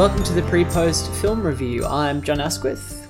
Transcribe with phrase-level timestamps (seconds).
[0.00, 1.84] Welcome to the pre post film review.
[1.84, 3.06] I'm John Asquith.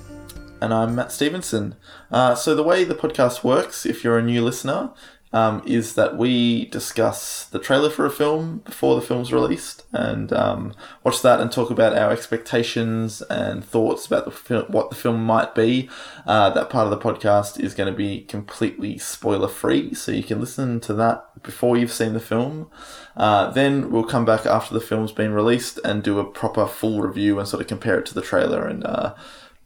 [0.59, 1.75] And I'm Matt Stevenson.
[2.11, 4.91] Uh, so, the way the podcast works, if you're a new listener,
[5.33, 10.33] um, is that we discuss the trailer for a film before the film's released and
[10.33, 10.73] um,
[11.03, 15.23] watch that and talk about our expectations and thoughts about the fil- what the film
[15.23, 15.89] might be.
[16.25, 20.23] Uh, that part of the podcast is going to be completely spoiler free, so you
[20.23, 22.69] can listen to that before you've seen the film.
[23.15, 27.01] Uh, then we'll come back after the film's been released and do a proper full
[27.01, 29.13] review and sort of compare it to the trailer and uh,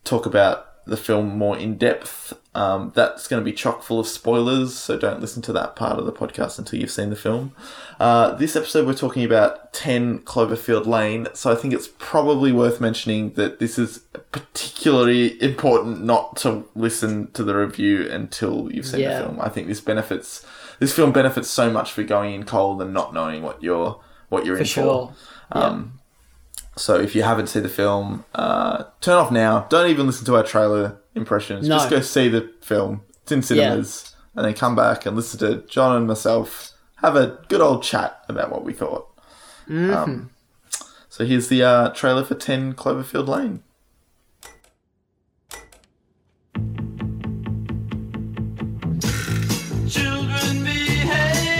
[0.03, 2.33] talk about the film more in depth.
[2.55, 5.99] Um, that's going to be chock full of spoilers, so don't listen to that part
[5.99, 7.53] of the podcast until you've seen the film.
[7.99, 12.79] Uh, this episode, we're talking about 10 Cloverfield Lane, so I think it's probably worth
[12.79, 13.99] mentioning that this is
[14.31, 19.19] particularly important not to listen to the review until you've seen Yeah.
[19.19, 19.39] the film.
[19.41, 20.45] I think this benefits.
[20.79, 23.99] This film benefits so much for going in cold and not knowing what you're
[24.29, 25.13] what you're For in sure.
[25.51, 25.57] for.
[25.57, 25.99] Um,
[26.77, 29.65] so if you haven't seen the film, uh, turn off now.
[29.69, 31.67] Don't even listen to our trailer impressions.
[31.67, 31.77] No.
[31.77, 33.01] Just go see the film.
[33.23, 37.39] It's in cinemas, and then come back and listen to John and myself have a
[37.47, 39.07] good old chat about what we thought.
[39.67, 39.93] Mm-hmm.
[39.93, 40.29] Um,
[41.09, 43.63] so here's the uh, trailer for Ten Cloverfield Lane.
[49.89, 51.55] Children behave.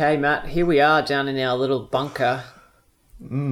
[0.00, 2.42] Okay, Matt, here we are down in our little bunker,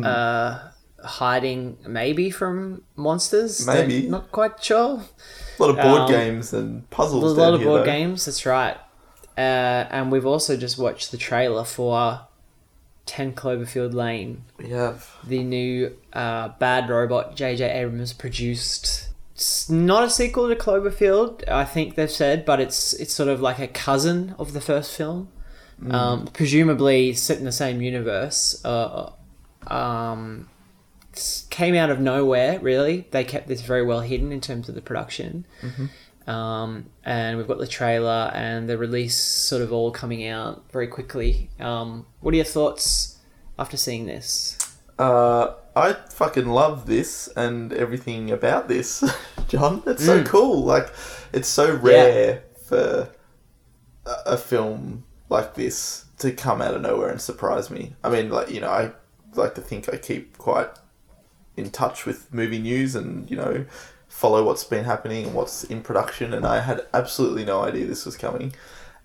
[0.02, 0.58] uh,
[1.04, 3.66] hiding maybe from monsters.
[3.66, 4.08] Maybe.
[4.08, 5.02] Not quite sure.
[5.58, 7.22] A lot of board Um, games and puzzles.
[7.22, 7.84] There's a lot of here, board though.
[7.84, 8.78] games, that's right.
[9.36, 9.40] Uh,
[9.90, 12.20] and we've also just watched the trailer for
[13.04, 15.06] 10 Cloverfield Lane, We have.
[15.22, 17.62] the new uh, Bad Robot J.J.
[17.70, 19.10] Abrams produced.
[19.34, 23.42] It's not a sequel to Cloverfield, I think they've said, but it's it's sort of
[23.42, 25.28] like a cousin of the first film.
[25.90, 28.60] Um, presumably set in the same universe.
[28.64, 29.12] Uh,
[29.68, 30.48] um,
[31.50, 33.06] came out of nowhere, really.
[33.10, 35.46] They kept this very well hidden in terms of the production.
[36.26, 40.86] Um, and we've got the trailer and the release sort of all coming out very
[40.86, 41.50] quickly.
[41.58, 43.18] Um, what are your thoughts
[43.58, 44.58] after seeing this?
[44.98, 49.02] Uh, I fucking love this and everything about this,
[49.48, 49.82] John.
[49.86, 50.64] It's so cool.
[50.64, 50.92] Like,
[51.32, 53.10] it's so rare for
[54.04, 57.94] a, a film like this to come out of nowhere and surprise me.
[58.02, 58.92] I mean, like you know, I
[59.34, 60.68] like to think I keep quite
[61.56, 63.64] in touch with movie news and you know
[64.08, 66.32] follow what's been happening and what's in production.
[66.32, 68.52] And I had absolutely no idea this was coming.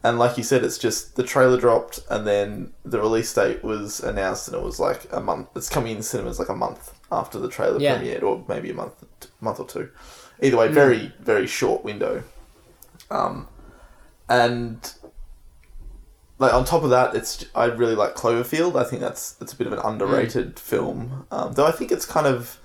[0.06, 4.02] And like you said, it's just the trailer dropped and then the release date was
[4.02, 5.48] announced, and it was like a month.
[5.56, 7.98] It's coming in cinemas like a month after the trailer Yeah.
[8.00, 9.06] premiered, or maybe a month,
[9.40, 9.90] month or two.
[10.42, 12.24] Either way, very very short window.
[13.12, 13.48] Um,
[14.28, 14.94] and
[16.44, 18.76] like on top of that, it's I really like Cloverfield.
[18.80, 22.06] I think that's it's a bit of an underrated film, um, though I think it's
[22.06, 22.60] kind of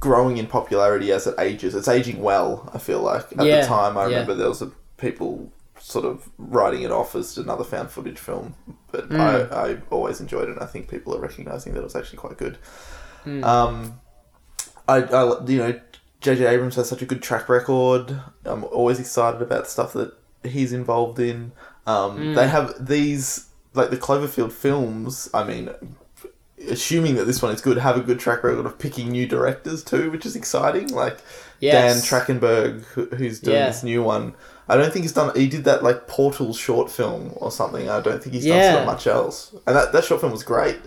[0.00, 1.74] growing in popularity as it ages.
[1.74, 2.70] It's aging well.
[2.74, 4.08] I feel like at Yeah, the time, I yeah.
[4.08, 8.54] remember there was a, people sort of writing it off as another found footage film,
[8.92, 9.20] but Mm.
[9.52, 10.52] I, I always enjoyed it.
[10.56, 12.58] and I think people are recognizing that it was actually quite good.
[13.24, 13.44] Mm.
[13.44, 14.00] Um,
[14.88, 15.80] I, I you know
[16.20, 16.46] J.J.
[16.46, 18.20] Abrams has such a good track record.
[18.44, 20.12] I'm always excited about stuff that
[20.44, 21.52] he's involved in.
[21.86, 22.34] Um, Mm.
[22.36, 25.28] They have these like the Cloverfield films.
[25.34, 25.70] I mean,
[26.68, 29.82] assuming that this one is good, have a good track record of picking new directors
[29.82, 30.88] too, which is exciting.
[30.88, 31.18] Like
[31.60, 32.08] Yes.
[32.08, 32.82] Dan Trachtenberg,
[33.14, 33.66] who's doing Yeah.
[33.68, 34.34] this new one.
[34.68, 35.34] I don't think he's done.
[35.36, 37.88] He did that like Portal short film or something.
[37.88, 39.52] I don't think he's done so much else.
[39.66, 40.78] And that that short film was great.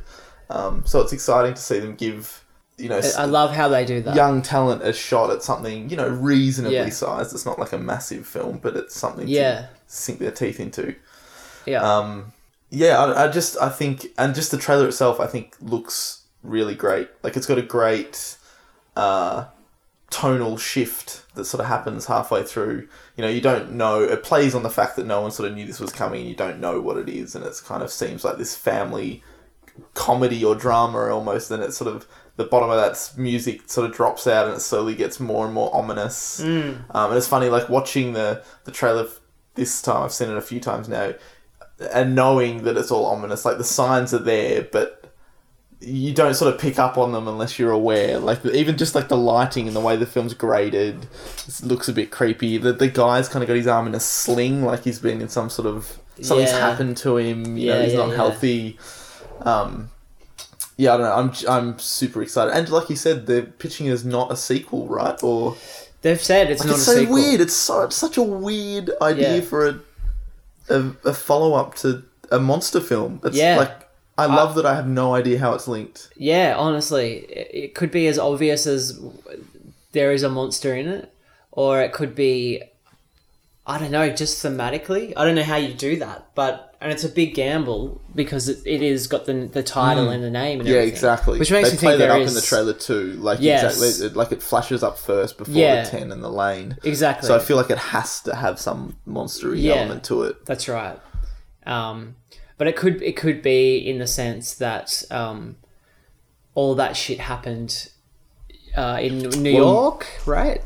[0.50, 2.44] Um, so it's exciting to see them give
[2.78, 4.16] you know I love how they do that.
[4.16, 6.90] young talent a shot at something you know reasonably Yeah.
[6.90, 7.34] sized.
[7.34, 9.62] It's not like a massive film, but it's something Yeah.
[9.62, 10.96] to sink their teeth into.
[11.66, 11.82] Yeah.
[11.82, 12.34] Um,
[12.70, 16.76] yeah, I, I just I think and just the trailer itself I think looks really
[16.76, 17.10] great.
[17.24, 18.38] Like it's got a great
[18.96, 19.46] uh,
[20.10, 22.88] tonal shift that sort of happens halfway through.
[23.18, 24.02] You know, you don't know.
[24.02, 26.30] It plays on the fact that no one sort of knew this was coming, and
[26.30, 29.24] you don't know what it is, and it's kind of seems like this family
[29.94, 31.52] comedy or drama almost.
[31.52, 34.62] And it's sort of the bottom of that music sort of drops out, and it
[34.62, 36.42] slowly gets more and more ominous.
[36.92, 39.08] Um, and it's funny, like watching the the trailer
[39.56, 40.04] this time.
[40.04, 41.13] I've seen it a few times now,
[41.94, 43.46] and knowing that it's all ominous.
[43.46, 45.02] Like the signs are there, but
[45.81, 48.18] you don't sort of pick up on them unless you're aware.
[48.18, 51.07] Like even just like the lighting and the way the film's graded,
[51.48, 52.57] it looks a bit creepy.
[52.57, 55.30] The the guy's kind of got his arm in a sling, like he's been in
[55.30, 56.60] some sort of something's Yeah.
[56.69, 57.58] happened to him.
[57.58, 58.78] You know, Yeah, he's yeah, not healthy.
[59.42, 59.90] Um,
[60.78, 61.48] yeah, I don't know.
[61.48, 64.88] I'm I'm super excited, and like you said, they're pitching it as not a sequel,
[64.88, 65.22] right?
[65.24, 65.56] Or
[66.06, 67.16] They've said it's like, not it's a so sequel.
[67.16, 67.42] weird.
[67.42, 69.42] It's so it's such a weird idea Yeah.
[69.42, 69.80] for a
[70.69, 73.19] a, a follow up to a monster film.
[73.24, 73.57] It's Yeah.
[73.57, 76.10] like I love that I have no idea how it's linked.
[76.16, 79.00] Yeah, honestly, it, it could be as obvious as
[79.94, 81.12] there is a monster in it,
[81.52, 82.62] or it could be,
[83.68, 85.12] I don't know, just thematically.
[85.18, 88.60] I don't know how you do that, but and it's a big gamble because it,
[88.66, 90.68] it is got the the title and the name and.
[90.69, 90.94] Yeah, everything.
[90.94, 91.39] exactly.
[91.39, 93.13] Which makes they me play think that there up is in the trailer too.
[93.13, 93.75] Like Yes.
[93.81, 95.83] exactly, it, like it flashes up first before Yeah.
[95.83, 96.77] the ten and the lane.
[96.83, 97.27] exactly.
[97.27, 99.75] So I feel like it has to have some monstery Yeah.
[99.75, 100.45] element to it.
[100.45, 101.00] That's right.
[101.66, 102.16] Um,
[102.57, 105.56] but it could it could be in the sense that um,
[106.54, 107.89] all that shit happened
[108.77, 110.62] uh, in New Well, York, right?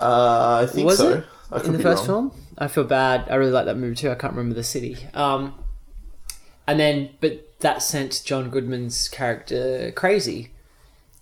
[0.00, 1.24] Uh, I think Was so.
[1.52, 2.30] it in the first wrong.
[2.30, 2.39] film?
[2.60, 3.26] I feel bad.
[3.30, 4.10] I really like that movie too.
[4.10, 4.96] I can't remember the city.
[5.14, 5.54] Um,
[6.66, 10.50] and then, but that sent John Goodman's character crazy.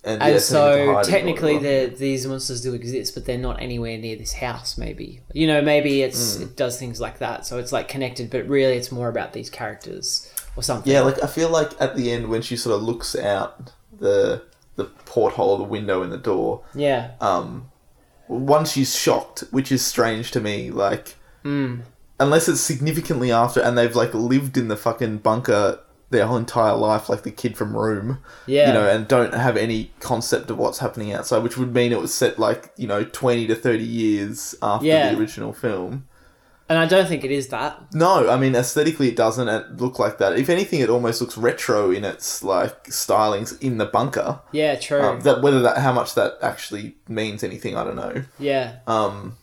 [0.03, 3.61] and, And so something to hide technically, the these monsters do exist, but they're not
[3.61, 4.77] anywhere near this house.
[4.77, 6.43] Maybe you know, maybe it's Hmm.
[6.43, 7.45] it does things like that.
[7.45, 10.91] So it's like connected, but really, it's more about these characters or something.
[10.91, 14.43] Yeah, like I feel like at the end when she sort of looks out the
[14.75, 17.69] the porthole, the window in the door, yeah, um,
[18.27, 20.71] one she's shocked, which is strange to me.
[20.71, 21.81] Like, Mm.
[22.19, 25.79] unless it's significantly after, and they've like lived in the fucking bunker
[26.11, 29.55] their whole entire life, like the kid from Room, yeah, you know, and don't have
[29.55, 33.03] any concept of what's happening outside, which would mean it was set like you know
[33.03, 35.11] twenty to thirty years after Yeah.
[35.13, 36.07] the original film.
[36.67, 37.79] and I don't think it is that.
[37.93, 40.37] No, I mean aesthetically it doesn't look like that.
[40.37, 44.39] If anything, it almost looks retro in its like stylings in the bunker.
[44.51, 45.01] Yeah, true.
[45.01, 48.23] Um, that whether that how much that actually means anything, I don't know.
[48.39, 49.37] yeah, Um,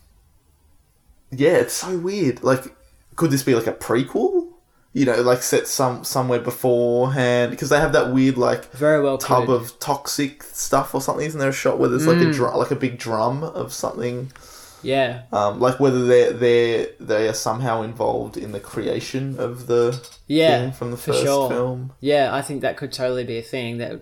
[1.31, 2.43] yeah, it's so weird.
[2.43, 2.75] Like,
[3.15, 4.49] could this be like a prequel?
[4.93, 9.17] You know, like set some somewhere beforehand because they have that weird like very well.
[9.19, 11.25] tub of toxic stuff or something.
[11.25, 12.29] Isn't there a shot where there's like Mm.
[12.29, 14.31] a drum, like a big drum of something?
[14.81, 19.99] yeah, Um, like whether they're they they are somehow involved in the creation of the
[20.27, 21.49] yeah, thing from the first sure.
[21.49, 21.93] film.
[21.99, 23.77] Yeah, I think that could totally be a thing.
[23.79, 24.01] That,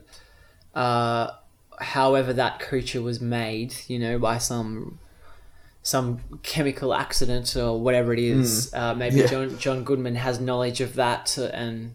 [0.75, 1.31] uh,
[1.79, 4.99] however, that creature was made, you know, by some
[5.85, 8.73] some chemical accident or whatever it is.
[8.73, 9.17] Uh, maybe.
[9.17, 9.27] Yeah.
[9.27, 11.93] John John Goodman has knowledge of that and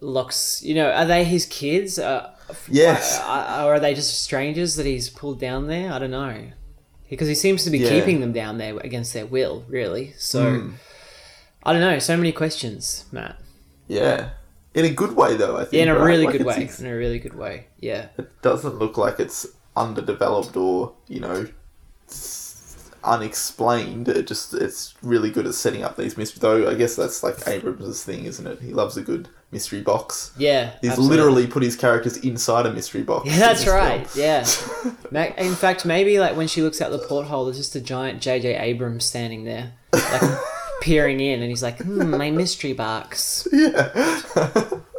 [0.00, 0.62] looks.
[0.64, 1.98] You know, are they his kids?
[1.98, 2.30] Uh,
[2.68, 3.18] Yes.
[3.20, 5.92] uh, or are they just strangers that he's pulled down there?
[5.92, 6.50] I don't know.
[7.08, 7.90] Because he seems to be Yeah.
[7.90, 10.14] keeping them down there against their will, really.
[10.18, 10.70] So, Hmm.
[11.62, 11.98] I don't know.
[12.00, 13.36] So many questions, Matt.
[13.86, 14.30] Yeah,
[14.74, 15.56] in a good way though.
[15.56, 16.04] I think Yeah, in a right?
[16.04, 16.54] really Like, good way.
[16.56, 17.66] it's- In a really good way.
[17.78, 18.06] Yeah.
[18.18, 19.46] It doesn't look like it's
[19.76, 21.46] underdeveloped or you know
[23.04, 24.08] unexplained.
[24.08, 26.40] It just it's really good at setting up these mysteries.
[26.40, 28.60] Though I guess that's like Abrams' thing, isn't it?
[28.60, 30.32] He loves a good mystery box.
[30.36, 30.72] Yeah.
[30.80, 31.16] He's absolutely.
[31.16, 33.28] literally put his characters inside a mystery box.
[33.28, 34.06] Yeah, that's right.
[34.06, 34.24] film.
[35.12, 35.34] Yeah.
[35.42, 38.56] In fact, maybe like when she looks out the porthole, there's just a giant J.J.
[38.56, 40.38] Abrams standing there, like
[40.80, 43.46] peering in, and he's like, "Hmm, my mystery box."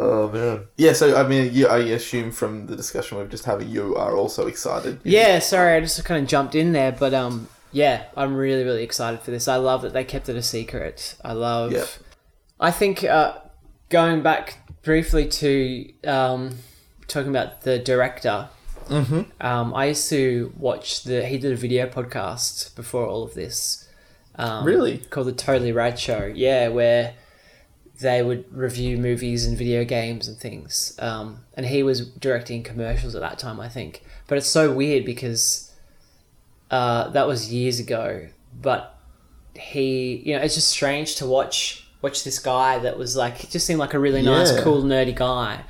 [0.00, 0.66] Oh man.
[0.76, 0.94] Yeah.
[0.94, 4.46] So I mean, you, I assume from the discussion we've just having, you are also
[4.46, 5.00] excited.
[5.04, 5.38] Yeah.
[5.40, 9.20] Sorry, I just kind of jumped in there, but um, yeah, I'm really, really excited
[9.20, 9.46] for this.
[9.46, 11.16] I love that they kept it a secret.
[11.22, 11.72] I love.
[11.72, 11.84] Yeah.
[12.58, 13.38] I think uh,
[13.90, 16.56] going back briefly to um,
[17.06, 18.48] talking about the director.
[18.88, 19.22] Mm-hmm.
[19.46, 21.26] Um, I used to watch the.
[21.26, 23.86] He did a video podcast before all of this.
[24.34, 24.98] Um, Really?
[24.98, 26.24] Called the Totally Rad Show.
[26.34, 27.14] Yeah, where
[28.00, 30.94] they would review movies and video games and things.
[30.98, 34.02] Um, and he was directing commercials at that time, I think.
[34.26, 35.72] But it's so weird because
[36.70, 38.28] uh, that was years ago.
[38.60, 38.98] But
[39.54, 43.46] he, you know, it's just strange to watch watch this guy that was like, he
[43.46, 44.62] just seemed like a really nice, Yeah.
[44.62, 45.64] cool, nerdy guy.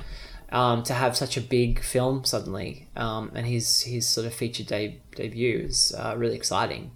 [0.53, 4.63] Um, to have such a big film suddenly, um, and his his sort of feature
[4.65, 6.91] de- debut is uh, really exciting.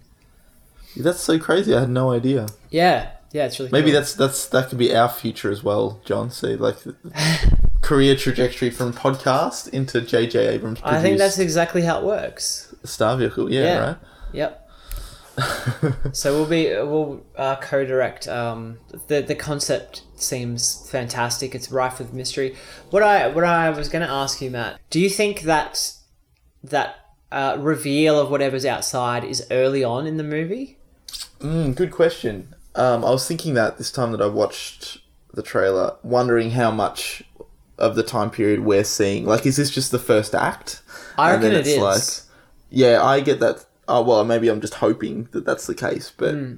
[0.94, 1.74] That's so crazy.
[1.74, 2.48] I had no idea.
[2.70, 4.00] Yeah, yeah, it's really Maybe cool.
[4.00, 6.30] that's that's that could be our future as well, John.
[6.30, 6.76] See, like
[7.82, 10.48] career trajectory from podcast into J.J.
[10.48, 10.80] Abrams.
[10.82, 12.74] I think that's exactly how it works.
[12.84, 13.52] Star Vehicle.
[13.52, 13.78] Yeah, Yeah.
[13.86, 13.96] right.
[14.32, 14.62] Yep.
[16.12, 18.26] so we'll be we'll uh, co-direct.
[18.26, 18.78] Um,
[19.08, 21.54] the the concept seems fantastic.
[21.54, 22.56] It's rife with mystery.
[22.90, 25.92] What I what I was going to ask you, Matt, do you think that
[26.64, 26.96] that
[27.30, 30.78] uh, reveal of whatever's outside is early on in the movie?
[31.40, 32.54] Mm, good question.
[32.76, 34.98] Um, I was thinking that this time that I watched
[35.34, 37.22] the trailer, wondering how much
[37.78, 39.26] of the time period we're seeing.
[39.26, 40.82] Like, is this just the first act?
[41.18, 42.24] I And reckon then it's like-
[42.70, 43.64] Yeah, I get that.
[43.88, 46.54] Oh well, maybe I'm just hoping that that's the case, but Hmm.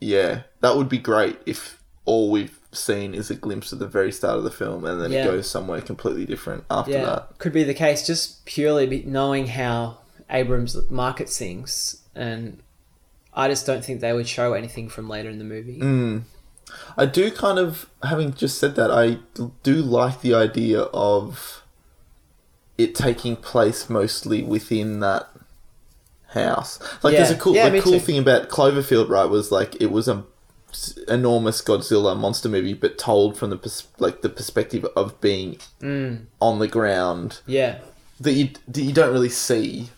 [0.00, 4.10] yeah, that would be great if all we've seen is a glimpse of the very
[4.10, 5.22] start of the film, and then Yeah.
[5.24, 7.38] it goes somewhere completely different after yeah, that.
[7.38, 8.04] could be the case.
[8.06, 12.58] Just purely knowing how Abrams markets things, and
[13.36, 15.80] I just don't think they would show anything from later in the movie.
[15.80, 16.22] Mm.
[16.96, 19.18] I do kind of, having just said that, I
[19.62, 21.62] do like the idea of
[22.78, 25.28] it taking place mostly within that
[26.28, 26.78] house.
[27.02, 28.00] Like, there's a cool, Yeah, the cool too.
[28.00, 29.24] thing about Cloverfield, right?
[29.28, 30.24] Was like it was a
[31.06, 36.26] enormous Godzilla monster movie, but told from the pers- like the perspective of being Mm.
[36.40, 37.78] on the ground Yeah,
[38.20, 39.90] that you that you don't really see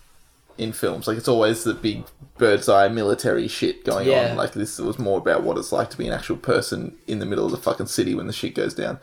[0.59, 1.07] in films.
[1.07, 2.05] Like it's always the big
[2.39, 4.31] bird's eye military shit going Yeah.
[4.31, 4.37] on.
[4.37, 7.27] Like this was more about what it's like to be an actual person in the
[7.27, 8.99] middle of the fucking city when the shit goes down.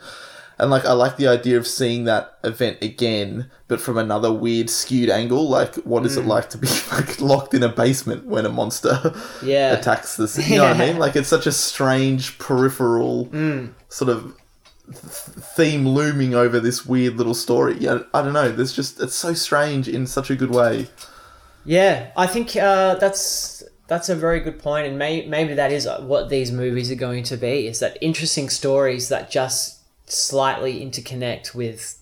[0.56, 4.70] And like I like the idea of seeing that event again, but from another weird
[4.70, 5.48] skewed angle.
[5.48, 9.12] Like what is it like to be like locked in a basement when a monster
[9.42, 9.72] yeah.
[9.72, 10.52] attacks the city?
[10.52, 10.98] You know what I mean?
[11.04, 13.72] Like it's such a strange peripheral Mm.
[13.88, 14.36] sort of
[14.86, 14.98] th-
[15.56, 17.76] theme looming over this weird little story.
[17.80, 18.52] Yeah, I don't know.
[18.52, 20.86] There's just it's so strange in such a good way.
[21.64, 25.86] Yeah, I think uh, that's that's a very good point, and may, maybe that is
[26.00, 29.80] what these movies are going to be: is that interesting stories that just
[30.10, 31.98] slightly interconnect with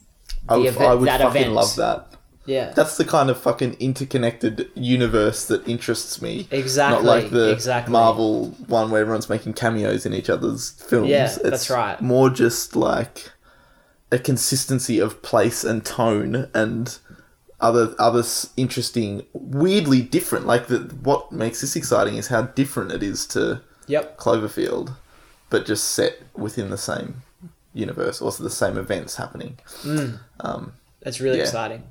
[0.48, 1.54] the I would, event, I would that fucking event.
[1.54, 2.08] love that.
[2.44, 6.48] Yeah, That's the kind of fucking interconnected universe that interests me.
[6.50, 7.04] exactly.
[7.04, 7.92] Not like the exactly.
[7.92, 11.08] Marvel one where everyone's making cameos in each other's films.
[11.08, 12.00] Yeah, that's right.
[12.00, 13.30] More just like
[14.10, 16.98] a consistency of place and tone and
[17.62, 18.22] other other
[18.56, 20.46] interesting, weirdly different.
[20.46, 24.18] Like the what makes this exciting is how different it is to Yep.
[24.18, 24.94] Cloverfield,
[25.50, 27.22] but just set within the same
[27.74, 29.58] universe, also the same events happening.
[29.82, 31.44] Mm, Um, that's really Yeah.
[31.44, 31.82] exciting.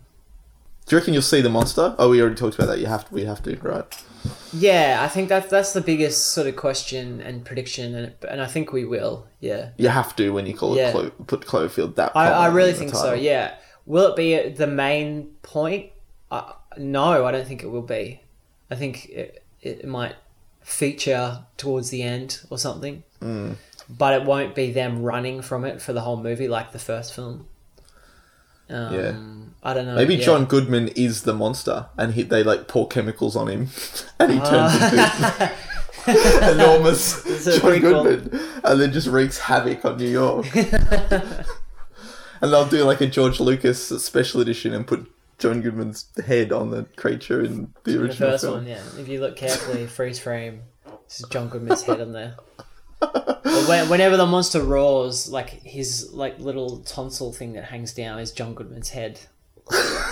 [0.88, 1.96] do you reckon you'll see the monster?
[2.00, 2.80] Oh, we already talked about that.
[2.80, 3.13] You have to.
[3.13, 3.86] We have to, right?
[4.51, 8.46] Yeah, I think that's that's the biggest sort of question and prediction, and and I
[8.48, 9.25] think we will.
[9.40, 9.70] Yeah.
[9.78, 10.90] You have to when you call Yeah.
[10.90, 12.12] it Clo- put Cloverfield that.
[12.16, 13.13] I, I really think so.
[13.13, 13.54] Yeah.
[13.92, 15.88] Will it be the main point?
[16.32, 18.22] Uh, no, I don't think it will be.
[18.70, 20.16] I think it, it might
[20.62, 23.56] feature towards the end or something, Mm.
[23.90, 27.14] but it won't be them running from it for the whole movie like the first
[27.14, 27.48] film.
[28.70, 29.14] Um, Yeah.
[29.62, 29.96] I don't know.
[29.96, 30.24] Maybe yeah.
[30.26, 33.68] John Goodman is the monster, and he, they like pour chemicals on him,
[34.20, 35.52] and he turns Ah.
[36.08, 38.04] into enormous John prequel.
[38.04, 40.46] Goodman, and then just wreaks havoc on New York.
[42.42, 46.72] And they'll do like a George Lucas special edition and put John Goodman's head on
[46.72, 48.30] the creature in the original.
[48.30, 48.54] The first film.
[48.56, 48.82] one, yeah.
[48.98, 50.62] If you look carefully, freeze frame,
[51.08, 52.36] this is John Goodman's head on there.
[53.68, 58.32] When, whenever the monster roars, like his like little tonsil thing that hangs down is
[58.32, 59.20] John Goodman's head.
[59.72, 60.10] it's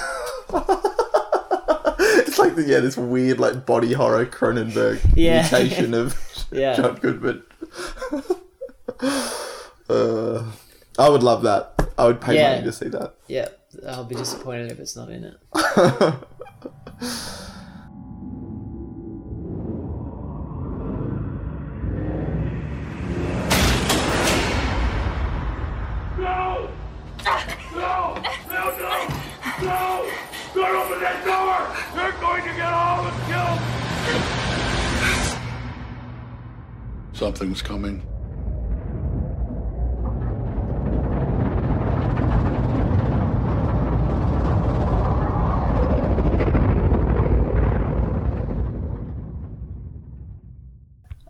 [2.40, 5.42] like the, yeah, this weird like body horror Cronenberg Yeah.
[5.42, 6.18] mutation of
[6.52, 6.76] Yeah.
[6.76, 7.44] John Goodman.
[9.90, 10.44] uh,
[11.00, 11.74] I would love that.
[11.98, 12.56] I would pay Yeah.
[12.56, 13.14] money to see that.
[13.28, 13.48] Yeah,
[13.88, 15.36] I'll be disappointed if it's not in it.
[26.18, 26.70] No!
[27.74, 28.16] No!
[28.50, 29.08] No, no!
[29.62, 30.12] No!
[30.54, 31.58] Don't open that door!
[31.96, 33.60] They're going to get all of us killed!
[37.16, 38.04] Something's coming.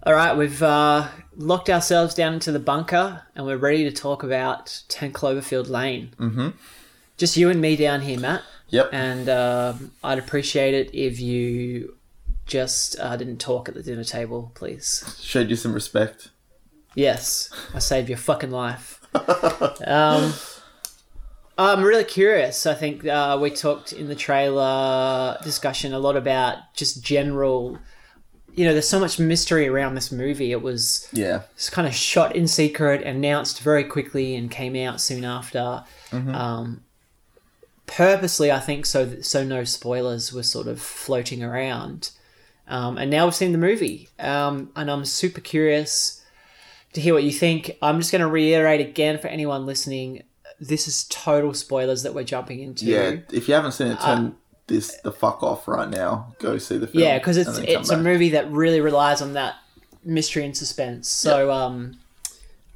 [0.09, 4.23] All right, we've uh, locked ourselves down into the bunker and we're ready to talk
[4.23, 6.15] about 10 Cloverfield Lane.
[6.17, 6.49] Mm-hmm.
[7.17, 8.41] Just you and me down here, Matt.
[8.69, 8.89] Yep.
[8.91, 11.95] And um I'd appreciate it if you
[12.47, 15.15] just uh, didn't talk at the dinner table, please.
[15.21, 16.29] Showed you some respect.
[16.95, 19.05] Yes, I saved your fucking life.
[19.85, 20.33] um,
[21.55, 22.65] I'm really curious.
[22.65, 27.77] I think uh, we talked in the trailer discussion a lot about just general
[28.59, 30.51] you know, there's so much mystery around this movie.
[30.51, 31.43] It was Yeah.
[31.55, 35.85] it's kind of shot in secret, announced very quickly, and came out soon after.
[36.11, 36.35] Mm-hmm.
[36.35, 36.83] Um,
[37.85, 42.09] purposely, I think, so so no spoilers were sort of floating around.
[42.67, 46.21] Um, and now we've seen the movie, um, and I'm super curious
[46.91, 47.77] to hear what you think.
[47.81, 50.23] I'm just going to reiterate again for anyone listening:
[50.59, 52.87] this is total spoilers that we're jumping into.
[52.87, 53.15] Yeah.
[53.31, 54.35] If you haven't seen it, turn
[54.69, 56.33] this the fuck off right now.
[56.39, 57.03] Go see the film.
[57.03, 58.03] Yeah, because it's it's a back.
[58.03, 59.55] movie that really relies on that
[60.03, 61.09] mystery and suspense.
[61.09, 61.99] So um,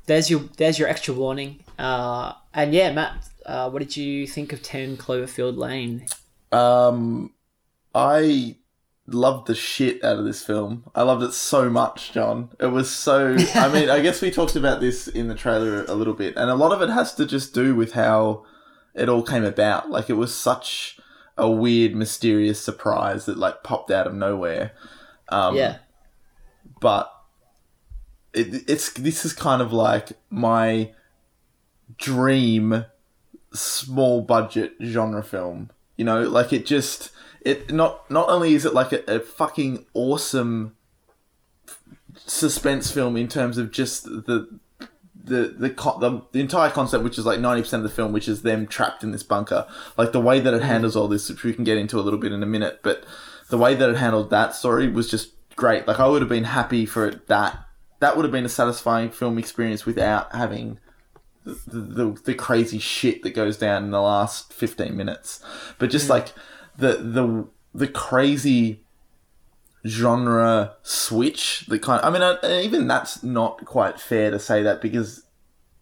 [0.06, 1.64] there's your there's your extra warning.
[1.80, 6.06] Uh, and yeah, Matt, uh, what did you think of Ten Cloverfield Lane?
[6.52, 7.34] Um,
[7.96, 8.58] I
[9.08, 10.84] loved the shit out of this film.
[10.96, 12.50] I loved it so much, John.
[12.60, 13.36] It was so.
[13.56, 16.50] I mean, I guess we talked about this in the trailer a little bit, and
[16.50, 18.46] a lot of it has to just do with how
[18.94, 19.90] it all came about.
[19.90, 21.00] Like it was such
[21.38, 24.72] a weird, mysterious surprise that like popped out of nowhere.
[25.30, 25.78] Um, yeah,
[26.80, 27.12] but
[28.34, 30.92] it, it's this is kind of like my
[31.98, 32.86] dream
[33.54, 35.72] small budget genre film.
[35.98, 37.12] You know, like it just
[37.42, 40.76] it not not only is it like a, a fucking awesome
[42.16, 44.60] suspense film in terms of just the
[45.24, 48.28] the the, the the entire concept, which is like ninety percent of the film, which
[48.28, 49.66] is them trapped in this bunker.
[49.98, 50.66] Like the way that it mm.
[50.66, 53.06] handles all this, which we can get into a little bit in a minute, but
[53.50, 55.88] the way that it handled that story was just great.
[55.88, 57.66] Like I would have been happy for it that
[58.00, 60.80] that would have been a satisfying film experience without having
[61.46, 65.44] the, the, the crazy shit that goes down in the last 15 minutes
[65.78, 66.12] but just mm.
[66.12, 66.34] like
[66.78, 68.83] the the the crazy
[69.86, 74.82] genre switch the kind i mean I, even that's not quite fair to say that
[74.82, 75.24] because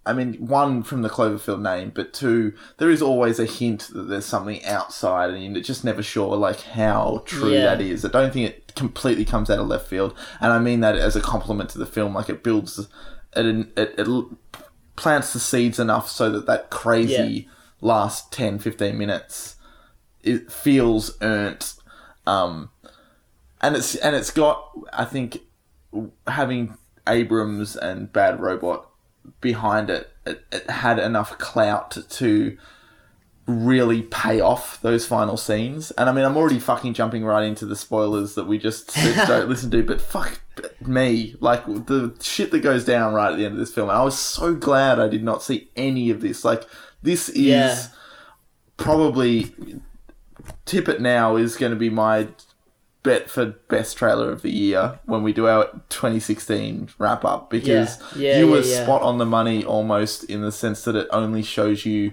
[0.08, 4.04] i mean one from the cloverfield name but two there is always a hint that
[4.04, 7.66] there's something outside and you're just never sure like how true Yeah.
[7.66, 8.04] that is.
[8.04, 10.16] I don't think it completely comes out of left field.
[10.40, 12.80] And i mean that as a compliment to the film like it builds
[13.36, 13.46] it,
[13.78, 14.26] it, it
[14.96, 17.48] plants the seeds enough so that that crazy
[17.82, 19.56] last 10 15 minutes
[20.24, 21.74] it feels earned.
[22.26, 22.70] Um
[23.62, 25.40] and it's and it's got i think
[26.28, 28.90] having abrams and bad robot
[29.40, 32.58] behind it it, it had enough clout to
[33.48, 35.92] really pay off those final scenes.
[35.92, 38.94] And i mean i'm already fucking jumping right into the spoilers that we just
[39.28, 40.40] don't listen to but fuck
[40.80, 41.36] me.
[41.40, 44.18] Like the shit that goes down right at the end of this film i was
[44.18, 46.46] so glad i did not see any of this.
[46.46, 46.64] Like
[47.02, 47.84] this is Yeah.
[48.78, 49.54] probably
[50.66, 52.28] tip it now is going to be my
[53.04, 58.00] bet for best trailer of the year when we do our 2016 wrap up because
[58.16, 58.34] Yeah.
[58.34, 61.42] Yeah, you yeah, were spot on the money almost in the sense that it only
[61.42, 62.12] shows you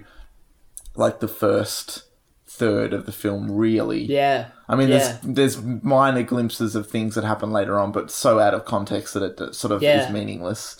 [0.95, 2.03] like the first
[2.47, 4.47] third of the film really yeah.
[4.67, 8.53] I mean, there's there's minor glimpses of things that happen later on, but so out
[8.53, 10.77] of context that it sort of is meaningless.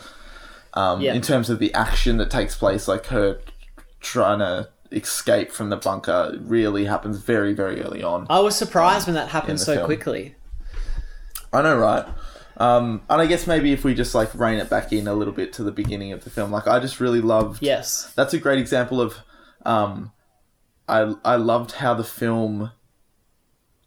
[0.76, 1.02] Um.
[1.16, 3.40] In terms of the action that takes place, like her
[4.00, 8.26] trying to escape from the bunker, really happens very very early on.
[8.30, 9.86] I was surprised when that happened so film.
[9.86, 10.36] quickly.
[11.54, 12.06] I know, right?
[12.58, 15.34] Um, and I guess maybe if we just like rein it back in a little
[15.34, 18.12] bit to the beginning of the film, like I just really loved Yes.
[18.16, 19.16] that's a great example of
[19.66, 20.12] um
[20.88, 22.72] I I loved how the film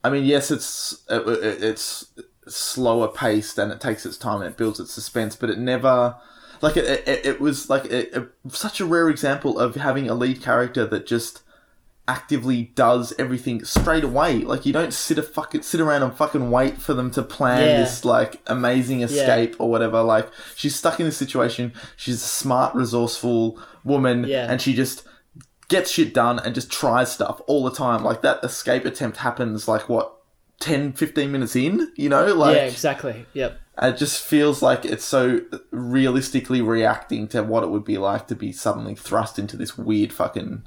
[0.03, 2.13] I mean yes it's it, it- it's
[2.49, 6.17] slower paced and it takes its time and it builds its suspense but it never
[6.63, 10.15] like it it, it was like a, a, such a rare example of having a
[10.15, 11.43] lead character that just
[12.09, 16.51] actively does everything straight away like you don't sit a fucking sit around and fucking
[16.51, 17.79] wait for them to plan Yeah.
[17.81, 22.75] this like amazing escape or whatever like she's stuck in this situation she's a smart
[22.75, 24.51] resourceful woman Yeah.
[24.51, 25.05] and she just
[25.69, 29.69] gets shit done and just tries stuff all the time like that escape attempt happens
[29.69, 30.13] like what
[30.59, 33.27] 10 15 minutes in you know like yeah, exactly.
[33.33, 33.59] Yep.
[33.81, 38.35] It just feels like it's so realistically reacting to what it would be like to
[38.35, 40.67] be suddenly thrust into this weird fucking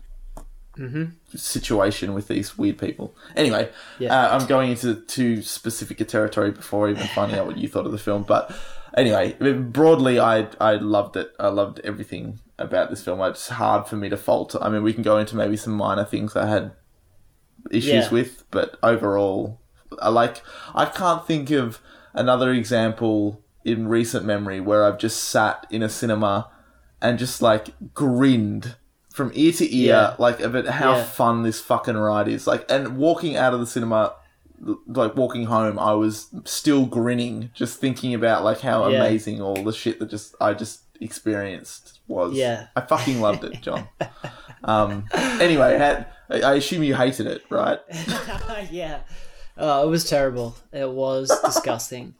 [1.36, 3.16] situation with these weird people.
[3.36, 4.14] Anyway, Yeah.
[4.26, 7.86] uh, I'm going into too specific a territory before even finding out what you thought
[7.86, 8.24] of the film.
[8.24, 8.52] But
[8.96, 11.32] anyway, broadly, I I loved it.
[11.40, 13.22] I loved everything about this film.
[13.22, 14.56] It's hard for me to fault.
[14.62, 16.72] I mean, we can go into maybe some minor things I had
[17.72, 18.10] issues Yeah.
[18.12, 19.60] with, but overall,
[20.02, 20.42] I like.
[20.74, 21.80] I can't think of
[22.16, 26.50] another example in recent memory where I've just sat in a cinema
[27.02, 28.76] and just like grinned
[29.14, 30.16] from ear to ear, Yeah.
[30.18, 31.04] like of it, how Yeah.
[31.04, 32.48] fun this fucking ride is.
[32.48, 34.14] Like, and walking out of the cinema,
[34.88, 38.98] like walking home, I was still grinning, just thinking about like how Yeah.
[39.04, 42.34] amazing all the shit that just I just experienced was.
[42.34, 42.68] Yeah.
[42.76, 43.88] I fucking loved it, John.
[44.64, 45.06] um.
[45.14, 47.80] Anyway, had, I I assume you hated it, right?
[48.72, 49.00] yeah.
[49.58, 50.56] Oh, it was terrible.
[50.72, 52.14] It was disgusting.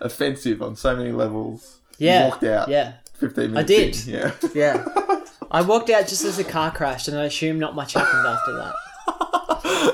[0.00, 1.80] offensive on so many levels.
[1.98, 2.68] You Yeah, walked out.
[2.68, 3.58] yeah, 15 minutes.
[3.58, 4.08] I did.
[4.08, 4.32] in, Yeah.
[4.54, 4.84] yeah.
[5.50, 8.52] I walked out just as the car crashed, and I assume not much happened after
[8.56, 8.74] that.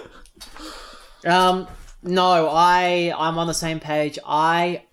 [1.27, 1.69] Um,
[2.03, 4.19] no, I I'm on the same page.
[4.27, 4.85] I,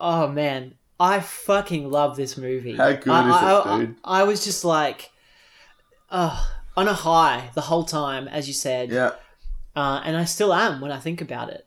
[0.00, 2.74] oh man, I fucking love this movie.
[2.74, 3.96] How good I, is I, it, I- dude?
[4.02, 5.10] I, was just like,
[6.10, 8.90] oh, on a high the whole time, as you said.
[8.90, 9.10] Yeah.
[9.78, 11.64] Uh, and I still am when I think about it.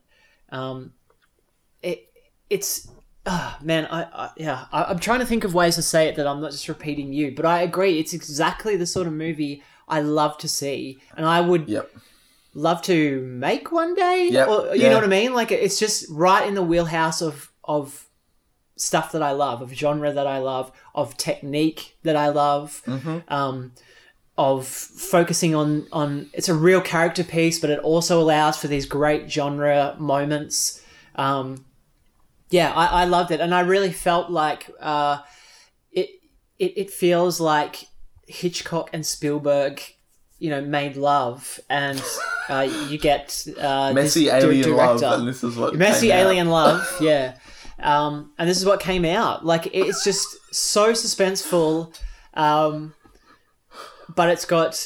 [0.49, 0.77] Um,
[1.81, 1.99] it
[2.49, 2.89] it's
[3.25, 6.15] uh, man, I, I yeah, I, I'm trying to think of ways to say it
[6.17, 7.99] that I'm not just repeating you, but I agree.
[7.99, 11.89] It's exactly the sort of movie I love to see, and I would Yep.
[12.53, 14.29] love to make one day.
[14.31, 14.89] Yep, Or, you yeah.
[14.89, 15.33] know what I mean?
[15.33, 18.07] Like it's just right in the wheelhouse of of
[18.75, 22.81] stuff that I love, of genre that I love, of technique that I love.
[22.85, 23.17] Mm-hmm.
[23.33, 23.71] Um,
[24.41, 28.87] of focusing on on it's a real character piece, but it also allows for these
[28.87, 30.81] great genre moments.
[31.15, 31.65] Um,
[32.49, 35.19] yeah, I, I loved it, and I really felt like uh,
[35.91, 36.09] it,
[36.57, 37.85] it it feels like
[38.27, 39.81] Hitchcock and Spielberg,
[40.39, 42.03] you know, made love, and
[42.49, 46.25] uh, you get uh, Messy this alien love, and this is what messy came out.
[46.25, 47.35] alien love yeah.
[47.79, 49.45] Um, and this is what came out.
[49.45, 51.95] Like it's just so suspenseful.
[52.33, 52.93] Um,
[54.15, 54.85] but it's got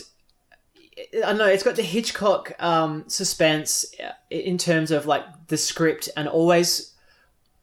[1.25, 6.07] I know it's got the Hitchcock um, suspense uh, in terms of like the script
[6.15, 6.93] and always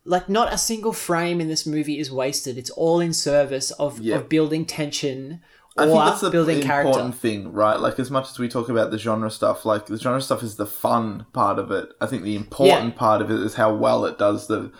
[0.04, 4.00] like not a single frame in this movie is wasted it's all in service of,
[4.00, 4.16] Yeah.
[4.16, 5.40] of building tension
[5.78, 7.80] or I think that's the building important character thing, right?
[7.80, 10.56] Like as much as we talk about the genre stuff, like the genre stuff is
[10.56, 11.88] the fun part of it.
[11.98, 12.98] I think the important Yeah.
[12.98, 14.70] part of it is how well it does the.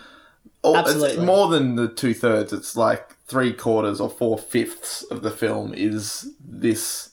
[0.63, 1.25] Oh, it's Absolutely.
[1.25, 2.53] more than the two thirds.
[2.53, 7.09] It's like three quarters or four fifths of the film is this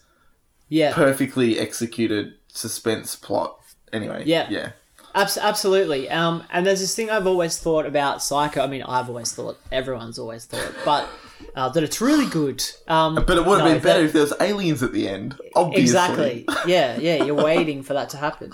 [0.68, 3.56] yeah perfectly executed suspense plot.
[3.92, 4.46] Anyway, Yeah.
[4.50, 4.68] yeah,
[5.14, 6.08] Abs- absolutely.
[6.10, 8.60] Um, and there's this thing I've always thought about Psycho.
[8.62, 11.08] I mean, I've always thought, everyone's always thought, but
[11.56, 12.62] uh, that it's really good.
[12.86, 15.08] Um, but it would have no, been better that- if there was aliens at the
[15.08, 15.36] end.
[15.56, 16.44] Obviously, Exactly.
[16.66, 17.24] Yeah, yeah.
[17.24, 18.52] You're waiting for that to happen.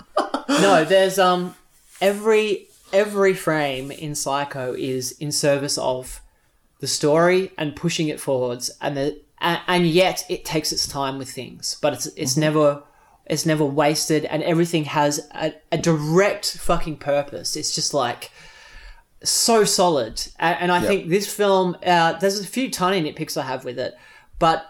[0.49, 1.53] No, there's um
[2.01, 6.21] every every frame in Psycho is in service of
[6.79, 11.17] the story and pushing it forwards, and the and, and yet it takes its time
[11.17, 12.83] with things, but it's it's never
[13.25, 17.55] it's never wasted, and everything has a, a direct fucking purpose.
[17.55, 18.31] It's just like
[19.23, 21.75] so solid, and, and I think this film.
[21.85, 23.95] Uh, there's a few tiny nitpicks I have with it,
[24.39, 24.65] but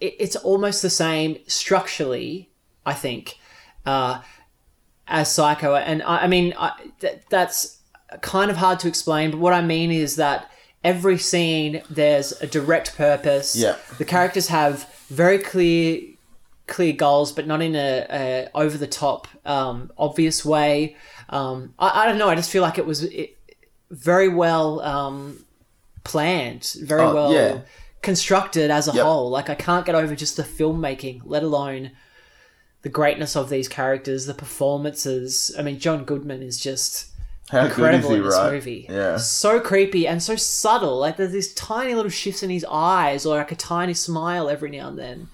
[0.00, 2.50] it, it's almost the same structurally.
[2.86, 3.38] I think
[3.84, 4.22] uh,
[5.06, 7.78] as Psycho, and I, I mean I, th- that's
[8.22, 9.30] kind of hard to explain.
[9.30, 10.50] But what I mean is that
[10.82, 13.54] every scene there's a direct purpose.
[13.56, 13.76] Yeah.
[13.98, 16.00] the characters have very clear
[16.66, 20.96] clear goals, but not in a, a over the top um, obvious way.
[21.28, 22.28] Um, I, I don't know.
[22.28, 23.36] I just feel like it was it,
[23.90, 25.44] very well um,
[26.04, 27.58] planned, very Oh, well yeah.
[28.02, 29.04] constructed as a Yep.
[29.04, 29.30] whole.
[29.30, 31.90] Like I can't get over just the filmmaking, let alone
[32.82, 35.54] the greatness of these characters, the performances.
[35.58, 37.06] I mean, John Goodman is just
[37.50, 38.52] How incredible in this right?
[38.52, 38.86] movie.
[38.88, 39.16] Yeah.
[39.16, 40.98] So creepy and so subtle.
[40.98, 44.70] Like there's these tiny little shifts in his eyes or like a tiny smile every
[44.70, 45.28] now and then.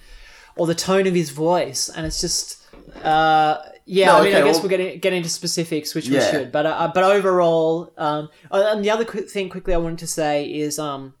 [0.55, 1.89] Or the tone of his voice.
[1.89, 2.63] And it's just
[3.03, 6.09] uh yeah, No, I mean, okay, I guess well- we're getting get into specifics, which
[6.09, 6.51] we should.
[6.51, 10.07] But uh, but overall, um, uh, and the other quick thing quickly I wanted to
[10.07, 11.13] say is, um,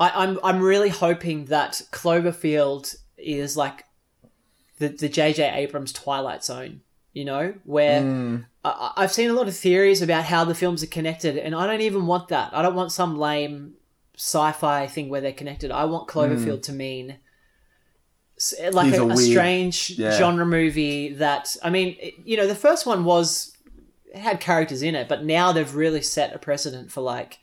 [0.00, 3.84] I, I'm I'm really hoping that Cloverfield is like
[4.78, 5.50] the the J.J.
[5.54, 6.80] Abrams Twilight Zone.
[7.12, 8.46] You know, where Mm.
[8.64, 11.66] I, I've seen a lot of theories about how the films are connected, and I
[11.66, 12.54] don't even want that.
[12.54, 13.74] I don't want some lame
[14.16, 15.70] sci-fi thing where they're connected.
[15.70, 17.18] I want Cloverfield to mean
[18.72, 20.10] like a, a strange yeah.
[20.18, 23.56] genre movie that I mean, it- you know, the first one was
[24.12, 27.38] it had characters in it, but now they've really set a precedent for like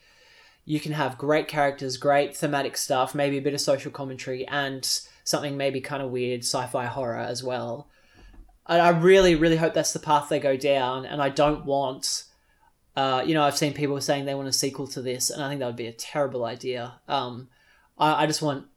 [0.66, 5.00] you can have great characters, great thematic stuff, maybe a bit of social commentary, and
[5.24, 7.88] something maybe kind of weird sci-fi horror as well.
[8.70, 12.26] I, I really, really hope that's the path they go down, and I don't want.
[12.96, 15.50] Uh, you know, I've seen people saying they want a sequel to this, and I
[15.50, 17.00] think that would be a terrible idea.
[17.08, 17.50] Um,
[17.98, 18.68] I, I just want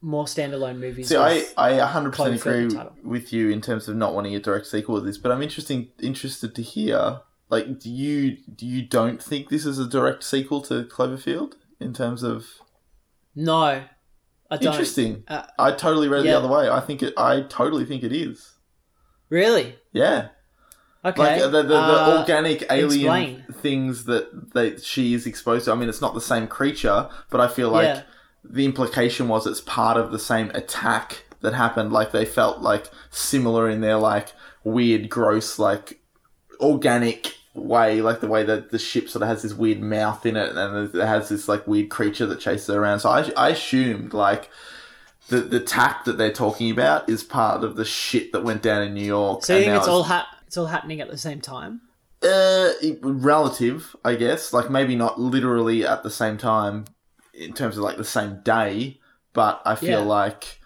[0.00, 1.08] more standalone movies.
[1.08, 4.98] See, I, I 100% agree with you in terms of not wanting a direct sequel
[4.98, 7.20] to this, but I'm interesting interested to hear.
[7.48, 11.92] Like, do you do you don't think this is a direct sequel to Cloverfield in
[11.92, 12.46] terms of
[13.34, 13.84] no, I
[14.50, 14.72] don't.
[14.72, 15.24] interesting?
[15.28, 16.32] Uh, I totally read it yeah.
[16.32, 16.70] the other way.
[16.70, 17.14] I think it.
[17.16, 18.51] I totally think it is.
[19.32, 19.76] Really?
[19.92, 20.28] Yeah,
[21.04, 21.20] Okay.
[21.22, 23.44] like the the, the Uh, organic alien explain.
[23.62, 25.72] things that that she is exposed to.
[25.72, 28.02] I mean, it's not the same creature, but I feel like Yeah.
[28.44, 31.92] the implication was it's part of the same attack that happened.
[31.92, 34.28] Like they felt like similar in their like
[34.64, 36.00] weird, gross, like
[36.60, 40.36] organic way, like the way that the ship sort of has this weird mouth in
[40.36, 43.00] it, and it has this like weird creature that chases it around.
[43.00, 44.50] So I, I assumed like
[45.32, 48.82] the the tack that they're talking about is part of the shit that went down
[48.82, 49.44] in New York.
[49.44, 51.80] So you think it's all ha- it's all happening at the same time?
[52.24, 52.70] uh,
[53.02, 54.52] relative, I guess.
[54.52, 56.84] Like maybe not literally at the same time
[57.34, 59.00] in terms of like the same day,
[59.32, 60.06] but I feel Yeah.
[60.20, 60.60] like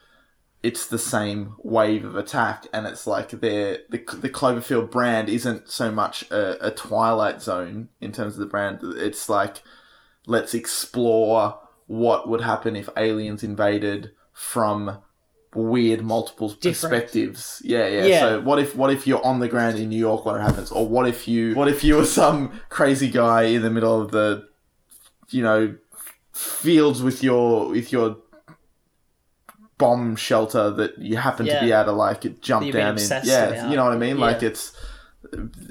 [0.62, 5.70] it's the same wave of attack, and it's like they're, the the Cloverfield brand isn't
[5.70, 8.80] so much a, a Twilight Zone in terms of the brand.
[8.82, 9.62] It's like
[10.26, 14.98] let's explore what would happen if aliens invaded from
[15.54, 16.92] weird multiple Different.
[16.92, 17.62] perspectives.
[17.64, 18.20] Yeah, yeah, Yeah.
[18.20, 20.70] So what if what if you're on the ground in New York when it happens,
[20.70, 24.10] or what if you what if you were some crazy guy in the middle of
[24.10, 24.46] the
[25.30, 25.74] you know
[26.34, 28.18] fields with your with your
[29.78, 31.80] bomb shelter that you happen to be Yeah.
[31.82, 33.08] able to like jump down in.
[33.24, 33.70] Yeah, about.
[33.70, 34.18] you know what I mean.
[34.18, 34.72] Like it's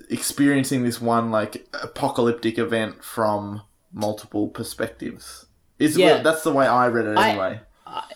[0.10, 3.62] experiencing this one like apocalyptic event from
[3.94, 5.46] multiple perspectives.
[5.80, 6.22] Is Yeah.
[6.24, 7.62] that's the way I read it I-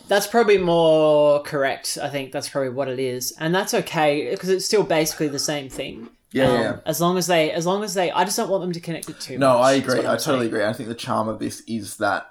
[0.08, 1.98] That's probably more correct.
[2.02, 5.40] I think that's probably what it is, and that's okay because it's still basically the
[5.40, 6.10] same thing.
[6.32, 6.78] Yeah, Um, yeah.
[6.86, 9.10] As long as they, as long as they, I just don't want them to connect
[9.10, 9.64] it too No, much.
[9.66, 10.00] I agree.
[10.00, 10.48] I totally saying.
[10.48, 10.64] agree.
[10.66, 12.28] I think the charm of this is that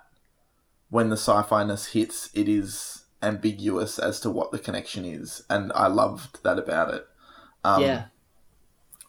[0.91, 5.73] when the sci-fi ness hits, it is ambiguous as to what the connection is, and
[5.75, 7.07] I loved that about it.
[7.65, 8.05] Um, yeah,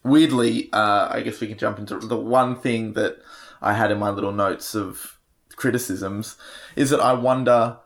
[0.03, 3.17] weirdly, uh, I guess we can jump into the one thing that
[3.61, 5.19] I had in my little notes of
[5.55, 6.37] criticisms
[6.75, 7.77] is that I wonder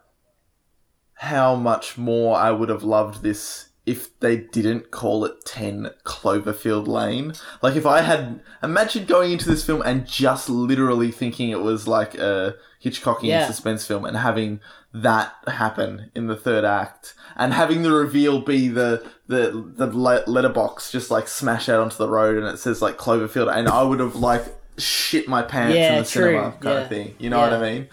[1.23, 6.87] how much more I would have loved this if they didn't call it 10 Cloverfield
[6.87, 7.33] Lane.
[7.61, 8.39] Like, if I had.
[8.61, 13.45] imagined going into this film and just literally thinking it was like a Hitchcockian Yeah.
[13.47, 14.61] suspense film and having
[14.93, 20.91] that happen in the third act and having the reveal be the the the letterbox
[20.91, 23.99] just like smash out onto the road and it says like Cloverfield and I would
[23.99, 24.45] have like
[24.77, 26.23] shit my pants Yeah, in the true.
[26.23, 26.81] cinema kind Yeah.
[26.83, 27.15] of thing.
[27.19, 27.87] You know what I mean?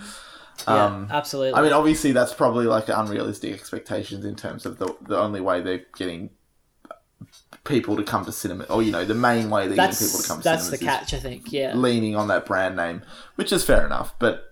[0.67, 1.59] Yeah, um, absolutely.
[1.59, 5.61] I mean, obviously, that's probably like unrealistic expectations in terms of the the only way
[5.61, 6.31] they're getting
[7.65, 10.29] people to come to cinema, or you know, the main way they're getting people to
[10.29, 10.43] come to cinema.
[10.43, 11.15] that's the catch.
[11.15, 11.53] I think.
[11.53, 13.03] Yeah, leaning on that brand name,
[13.37, 14.15] which is fair enough.
[14.19, 14.51] But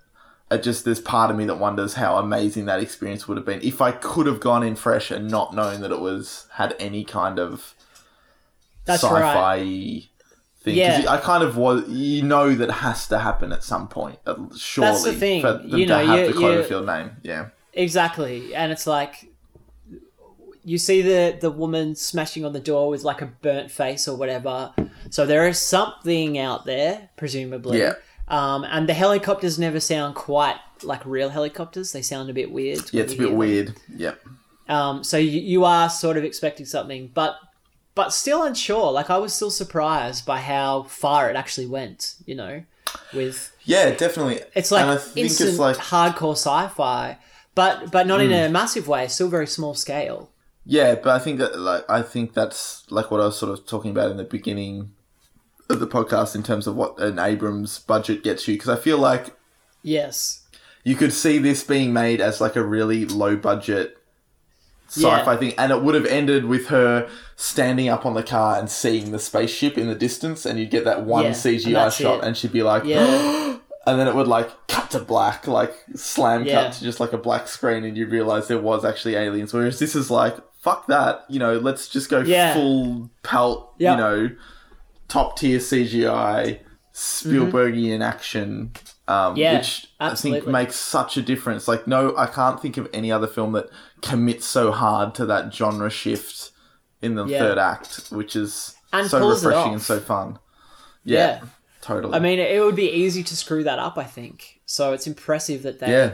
[0.51, 3.61] it just there's part of me that wonders how amazing that experience would have been
[3.63, 7.05] if I could have gone in fresh and not known that it was had any
[7.05, 7.75] kind of
[8.85, 10.09] that's sci-fi right.
[10.75, 11.03] Thing.
[11.05, 11.11] Yeah.
[11.13, 14.19] I kind of was, you know, that has to happen at some point.
[14.57, 17.17] Surely, That's the thing, for them you know, to have the Cloverfield name.
[17.23, 17.49] Yeah.
[17.73, 19.31] Exactly, and it's like
[20.65, 24.17] you see the the woman smashing on the door with like a burnt face or
[24.17, 24.75] whatever.
[25.11, 27.79] So there is something out there, presumably.
[27.79, 27.95] Yeah.
[28.29, 31.93] Um, and the helicopters never sound quite like real helicopters.
[31.93, 32.93] They sound a bit weird.
[32.93, 33.37] Yeah, it's a bit them.
[33.37, 33.75] weird.
[33.97, 34.21] Yep.
[34.69, 37.37] Um, so you, you are sort of expecting something, but
[37.99, 38.93] but still unsure.
[38.99, 42.15] Like I was still surprised by how far it actually went.
[42.27, 42.55] You know,
[43.13, 44.41] with Yeah, definitely.
[44.55, 47.19] it's like and I think instant it's like hardcore sci-fi,
[47.55, 48.47] but but not in Mm.
[48.47, 49.09] a massive way.
[49.09, 50.31] Still very small scale.
[50.65, 53.67] yeah, but I think that like I think that's like what I was sort of
[53.67, 54.93] talking about in the beginning
[55.73, 58.99] of the podcast in terms of what an Abrams budget gets you because I feel
[59.11, 59.25] like
[59.83, 60.43] Yes.
[60.85, 63.98] you could see this being made as like a really low budget
[64.89, 65.37] sci-fi Yeah.
[65.39, 69.13] thing and it would have ended with her standing up on the car and seeing
[69.13, 72.25] the spaceship in the distance and you'd get that one Yeah, CGI that's shot it.
[72.25, 73.57] and she'd be like Yeah.
[73.87, 77.19] and then it would like cut to black like slam cut to just like a
[77.19, 81.25] black screen and you'd realize there was actually aliens whereas this is like fuck that
[81.29, 82.25] you know let's just go
[82.55, 83.93] full pelt Yeah.
[83.93, 84.31] you know
[85.09, 86.61] top tier CGI
[86.95, 88.73] Spielbergian action
[89.07, 89.37] um, Mm-hmm.
[89.39, 93.11] Yeah, which I think makes such a difference like no I can't think of any
[93.11, 93.71] other film that
[94.03, 96.51] commits so hard to that genre shift
[97.03, 97.39] in the Yeah.
[97.39, 100.39] third act which is And so refreshing and so fun
[101.05, 101.41] yeah, Yeah.
[101.81, 103.97] totally I mean, it would be easy to screw that up.
[103.99, 104.93] I think so.
[104.93, 106.11] It's impressive that they yeah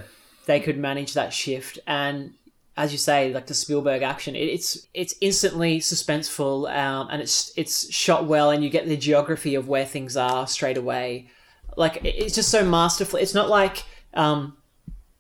[0.47, 2.35] they could manage that shift and.
[2.77, 7.53] As you say, like the Spielberg action, it, it's it's instantly suspenseful, um, and it's
[7.57, 11.29] it's shot well, and you get the geography of where things are straight away.
[11.77, 13.21] Like it's just so masterful.
[13.21, 14.57] It's not like um,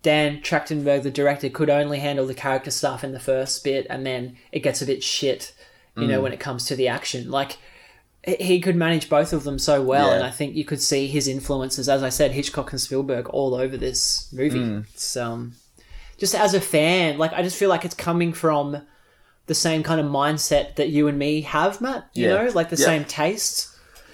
[0.04, 4.06] Dan Trachtenberg, the director, could only handle the character stuff in the first bit, and
[4.06, 5.52] then it gets a bit shit,
[5.96, 6.08] you Mm.
[6.10, 7.30] know, when it comes to the action.
[7.30, 7.56] Like
[8.26, 10.14] he- could manage both of them so well, Yeah.
[10.16, 13.54] and I think you could see his influences, as I said, Hitchcock and Spielberg, all
[13.54, 14.60] over this movie.
[14.60, 14.84] Mm.
[14.94, 15.54] It's um,
[16.18, 18.82] just as a fan, like I just feel like it's coming from
[19.46, 22.06] the same kind of mindset that you and me have, Matt.
[22.14, 22.44] You Yeah.
[22.44, 22.86] know, like the Yeah.
[22.86, 23.68] same taste,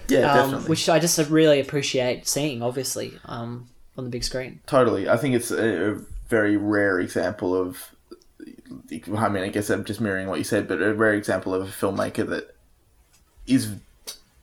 [0.09, 4.61] yeah um, definitely which I just really appreciate seeing, obviously, um, on the big screen.
[4.65, 5.09] Totally.
[5.09, 7.93] I think it's a, very rare example of.
[8.89, 11.63] I mean, I guess I'm just mirroring what you said, but a rare example of
[11.67, 12.55] a filmmaker that
[13.45, 13.73] is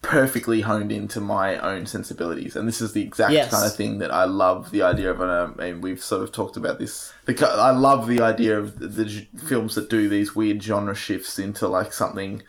[0.03, 3.51] perfectly honed into my own sensibilities, and this is the exact Yes.
[3.51, 5.21] kind of thing that I love the idea of.
[5.23, 7.13] And, um, and we've sort of talked about this.
[7.25, 11.39] The, I love the idea of the, the films that do these weird genre shifts
[11.39, 12.43] into like something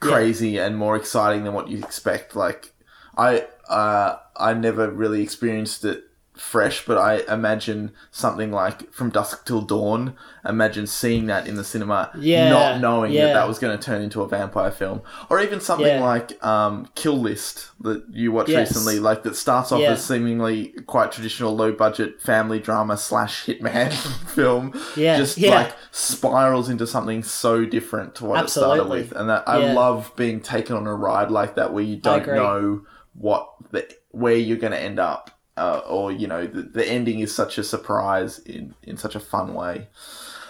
[0.00, 2.36] crazy and more exciting than what you expect.
[2.36, 2.72] Like
[3.16, 6.04] I uh, I never really experienced it
[6.34, 10.14] fresh, but I imagine something like From Dusk Till Dawn.
[10.48, 13.32] Imagine seeing that in the cinema, Yeah, not knowing that yeah.
[13.34, 16.02] that was going to turn into a vampire film, or even something Yeah.
[16.02, 18.70] like um, Kill List that you watched Yes.
[18.70, 23.92] recently, like that starts off as seemingly quite traditional low budget family drama slash hitman
[24.34, 29.28] film, Yeah, just like spirals into something so different to what it started with, and
[29.28, 32.82] that I love being taken on a ride like that where you don't know
[33.14, 37.20] what the where you're going to end up, uh, or you know the, the ending
[37.20, 39.88] is such a surprise in in such a fun way.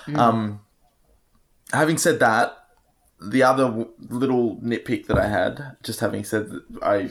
[0.06, 0.18] Mm.
[0.18, 0.60] Um,
[1.72, 2.56] having said that,
[3.20, 7.10] the other w- little nitpick that I had, just having said that I.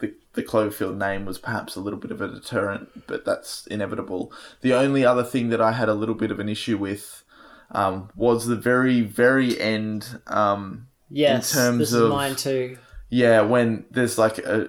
[0.00, 4.32] The, the Cloverfield name was perhaps a little bit of a deterrent, but that's inevitable.
[4.60, 7.22] The only other thing that I had a little bit of an issue with
[7.70, 10.18] um, was the very, very end.
[10.26, 12.76] Um, Yes, terms this of- is mine too.
[13.16, 14.68] Yeah, when there's like a,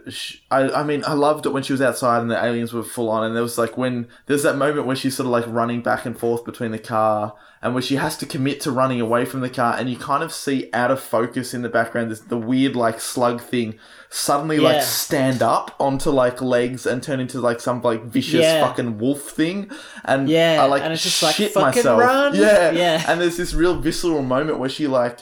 [0.52, 3.10] I, I mean, I loved it when she was outside and the aliens were full
[3.10, 5.82] on, and there was like when there's that moment where she's sort of like running
[5.82, 9.26] back and forth between the car, and where she has to commit to running away
[9.26, 12.20] from the car, and you kind of see out of focus in the background this
[12.20, 13.80] the weird like slug thing
[14.12, 18.62] suddenly like stand up onto like legs and turn into like some like vicious Yeah.
[18.68, 19.72] fucking wolf thing,
[20.04, 22.00] and Yeah, I like and it's just like, shit "Fucking myself.
[22.00, 23.04] run!" Yeah, Yeah.
[23.08, 25.22] and there's this real visceral moment where she like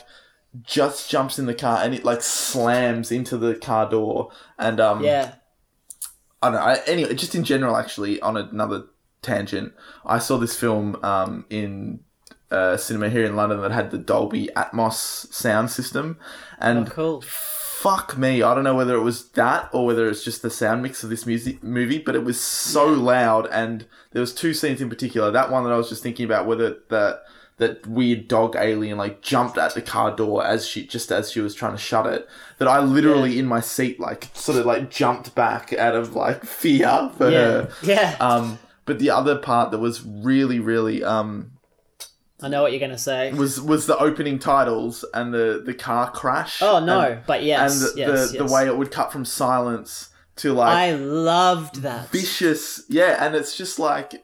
[0.62, 5.02] just jumps in the car and it like slams into the car door and um
[5.02, 5.34] Yeah,
[6.42, 8.84] I don't know I, anyway just in general actually on another
[9.22, 9.72] tangent
[10.04, 12.00] I saw this film um in
[12.50, 16.18] a cinema here in London that had the Dolby Atmos sound system
[16.58, 17.20] and oh, cool.
[17.22, 20.82] fuck me I don't know whether it was that or whether it's just the sound
[20.82, 24.80] mix of this music movie but it was so loud and there was two scenes
[24.80, 25.30] in particular.
[25.30, 27.24] That one that I was just thinking about whether that
[27.58, 31.40] that weird dog alien like jumped at the car door as she just as she
[31.40, 32.26] was trying to shut it
[32.58, 36.44] that I literally in my seat like sort of like jumped back out of like
[36.60, 38.16] fear for Yeah, her yeah.
[38.20, 41.52] um but the other part that was really really um
[42.42, 43.32] I know what you're gonna say.
[43.32, 47.72] was was the opening titles and the the car crash Oh no, and, but yes,
[47.80, 48.48] and the, yes, the, yes.
[48.48, 52.10] the way it would cut from silence to like I loved that.
[52.10, 54.23] vicious yeah and it's just like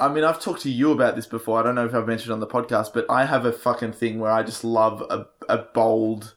[0.00, 1.60] i mean i've talked to you about this before.
[1.60, 4.18] I don't know if i've mentioned on the podcast but i have a fucking thing
[4.18, 6.34] where i just love a, a bold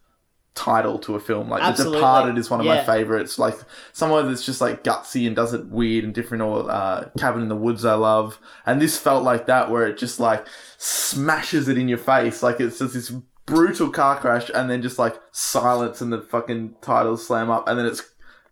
[0.56, 1.50] title to a film.
[1.50, 1.98] Like Absolutely.
[1.98, 3.40] the departed is one of my favorites.
[3.40, 3.56] Like
[3.92, 7.48] somewhere that's just like gutsy and does it weird and different or uh, cabin in
[7.48, 8.40] the woods i love.
[8.66, 10.46] And this felt like that where it just like
[10.78, 12.44] smashes it in your face.
[12.44, 13.12] Like it's just this
[13.46, 17.68] brutal car crash and then just like silence and the fucking titles slam up.
[17.68, 18.04] And then it's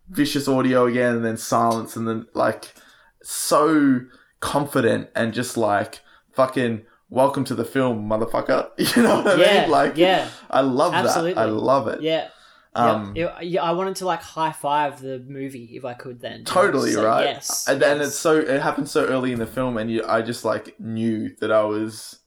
[0.08, 2.74] vicious audio again and then silence and then like
[3.22, 4.00] so
[4.42, 6.00] confident and just like
[6.32, 10.28] fucking welcome to the film motherfucker you know what i Yeah, mean like yeah.
[10.50, 11.34] i love Absolutely.
[11.34, 12.28] that i love it Yeah.
[12.74, 13.38] um yeah.
[13.40, 16.20] Yeah, I wanted to like high five the movie if I could.
[16.20, 18.08] Then totally So, right Yes, and, and yes.
[18.08, 21.36] it's so it happened so early in the film and you i just like knew
[21.40, 22.18] that i was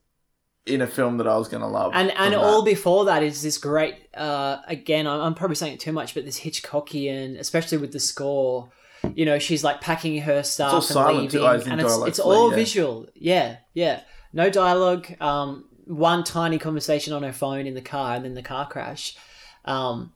[0.68, 3.58] in a film that i was gonna love and and all before that is this
[3.58, 3.96] great.
[4.16, 8.00] Uh, again, I'm, I'm probably saying it too much, but this Hitchcockian, especially with the
[8.00, 8.70] score.
[9.16, 12.56] You know, she's like packing her stuff and leaving, and it's it's all yeah.
[12.56, 13.08] visual.
[13.16, 14.02] Yeah, yeah.
[14.34, 15.08] No dialogue.
[15.22, 19.16] Um, one tiny conversation on her phone in the car, and then the car crash.
[19.64, 20.12] Um,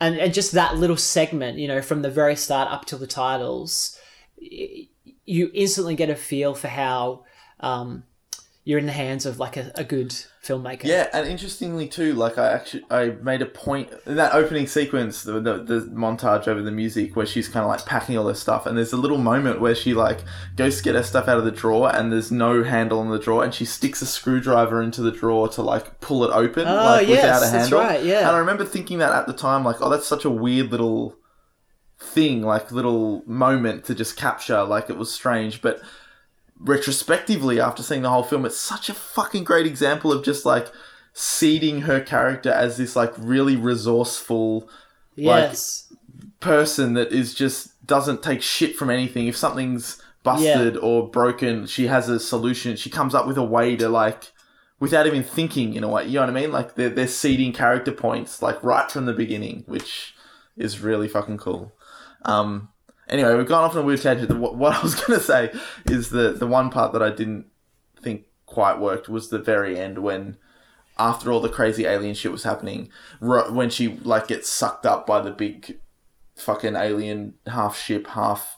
[0.00, 3.08] and and just that little segment, you know, from the very start up till the
[3.08, 3.98] titles,
[4.36, 7.24] you instantly get a feel for how
[7.60, 8.04] um,
[8.64, 10.14] you're in the hands of like a, a good
[10.44, 10.84] filmmaker.
[10.84, 15.22] Yeah, and interestingly too, like I actually I made a point in that opening sequence,
[15.22, 18.34] the, the the montage over the music where she's kind of like packing all her
[18.34, 20.20] stuff, and there's a little moment where she like
[20.56, 23.18] goes to get her stuff out of the drawer, and there's no handle on the
[23.18, 26.74] drawer, and she sticks a screwdriver into the drawer to like pull it open, Oh,
[26.74, 27.80] like yes, without a that's handle.
[27.80, 28.18] right, yeah.
[28.20, 31.16] and I remember thinking that at the time, like, oh, that's such a weird little
[31.98, 35.80] thing, like little moment to just capture, like it was strange, but
[36.58, 40.68] retrospectively after seeing the whole film it's such a fucking great example of just like
[41.12, 44.68] seeding her character as this like really resourceful
[45.16, 45.92] Yes.
[46.40, 49.26] person that is just doesn't take shit from anything.
[49.28, 52.76] If something's busted or broken she has a solution.
[52.76, 54.32] She comes up with a way to like
[54.80, 56.50] without even thinking in a way you know what i mean?
[56.50, 60.14] Like they're, they're seeding character points like right from the beginning which
[60.56, 61.72] is really fucking cool.
[62.24, 62.70] Um
[63.08, 65.24] anyway we've gone off on a weird tangent The- what, what i was going to
[65.24, 65.52] say
[65.86, 67.46] is the the one part that i didn't
[68.00, 70.36] think quite worked was the very end when
[70.98, 72.88] after all the crazy alien shit was happening
[73.20, 75.78] when she like gets sucked up by the big
[76.36, 78.56] fucking alien, half ship, half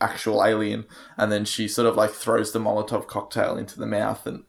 [0.00, 0.84] actual alien,
[1.18, 4.44] and then she sort of like throws the Molotov cocktail into the mouth and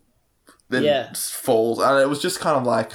[0.70, 1.12] then Yeah.
[1.14, 1.80] falls.
[1.80, 2.94] And it was just kind of like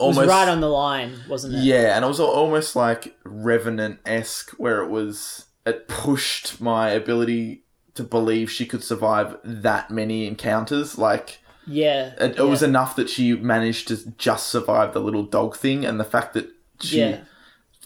[0.00, 1.62] It was right on the line, wasn't it?
[1.64, 7.64] yeah, and it was almost like Revenant esque, where it was it pushed my ability
[7.94, 10.96] to believe she could survive that many encounters.
[10.98, 12.14] Like Yeah.
[12.20, 15.98] it, it was enough that she managed to just survive the little dog thing, and
[15.98, 16.48] the fact that
[16.80, 17.18] she Yeah.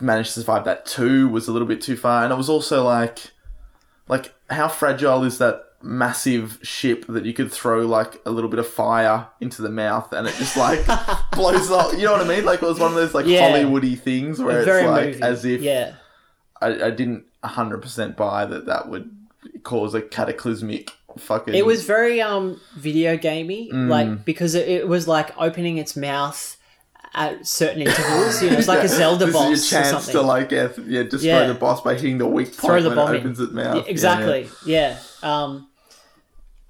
[0.00, 2.24] managed to survive that too was a little bit too far.
[2.24, 3.32] And it was also like,
[4.06, 8.58] like how fragile is that massive ship that you could throw like a little bit
[8.58, 10.84] of fire into the mouth and it just like
[11.32, 11.92] blows up.
[11.94, 12.44] You know what I mean?
[12.44, 13.50] Like it was one of those like Yeah.
[13.50, 15.94] Hollywoody things where it's Very like as if Yeah.
[16.60, 19.10] I, I didn't hundred percent buy that that would
[19.64, 21.54] cause a cataclysmic fucking.
[21.54, 23.88] It was very um video gamey, Mm.
[23.88, 26.56] like because it, it was like opening its mouth
[27.14, 28.40] at certain intervals.
[28.42, 30.12] You know, it's like a Zelda this boss is your or chance something.
[30.14, 31.46] to like yeah, yeah destroy Yeah.
[31.48, 33.64] the boss by hitting the weak point Throw the when bomb it opens its mouth.
[33.64, 33.90] Yeah, Yeah, yeah.
[33.90, 34.48] exactly.
[34.64, 34.98] Yeah.
[35.22, 35.68] Um.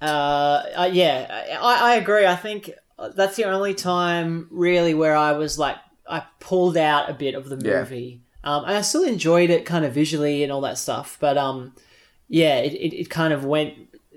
[0.03, 0.89] Uh, uh.
[0.91, 1.57] Yeah.
[1.61, 2.25] I, I agree.
[2.25, 2.71] I think
[3.15, 5.77] that's the only time really where I was like
[6.07, 7.79] I pulled out a bit of the Yeah.
[7.79, 8.21] movie.
[8.43, 11.73] Um, and I still enjoyed it kind of visually and all that stuff, but um,
[12.27, 13.73] yeah, it, it, it kind of went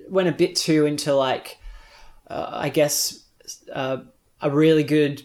[0.09, 1.59] went a bit too into like
[2.29, 3.21] uh, I guess
[3.73, 3.99] uh,
[4.43, 5.23] a really good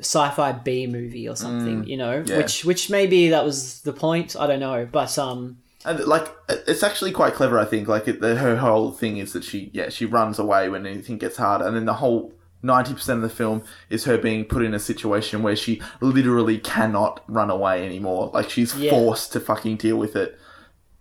[0.00, 2.28] sci-fi B movie or something, you know, Mm.
[2.28, 2.36] yeah.
[2.38, 4.34] which which maybe that was the point.
[4.36, 7.58] I don't know, but um, And like, it's actually quite clever.
[7.58, 7.88] I think.
[7.88, 11.18] Like, it, the, her whole thing is that she, yeah, she runs away when anything
[11.18, 14.62] gets hard, and then the whole ninety percent of the film is her being put
[14.62, 18.30] in a situation where she literally cannot run away anymore.
[18.32, 18.90] Like, she's Yeah.
[18.90, 20.38] forced to fucking deal with it.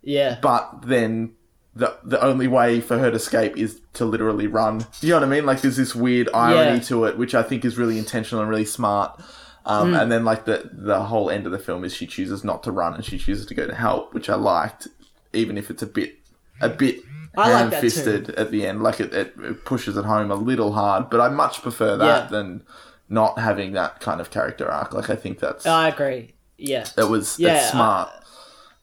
[0.02, 1.34] yeah, But then.
[1.74, 4.86] The, the only way for her to escape is to literally run.
[5.00, 5.46] You know what I mean?
[5.46, 6.84] Like there's this weird irony Yeah.
[6.84, 9.22] to it, which I think is really intentional and really smart.
[9.66, 9.96] Um, Hmm.
[9.96, 12.72] And then like the the whole end of the film is she chooses not to
[12.72, 14.88] run and she chooses to go to help, which I liked,
[15.34, 16.16] even if it's a bit
[16.62, 17.00] a bit
[17.38, 18.82] I like that ham fisted at the end.
[18.84, 22.28] Like it, it, pushes it home a little hard, but I much prefer that Yeah.
[22.28, 22.64] than
[23.08, 24.94] not having that kind of character arc.
[24.94, 26.34] Like I think that's I agree.
[26.58, 28.10] Yeah, it was yeah, smart.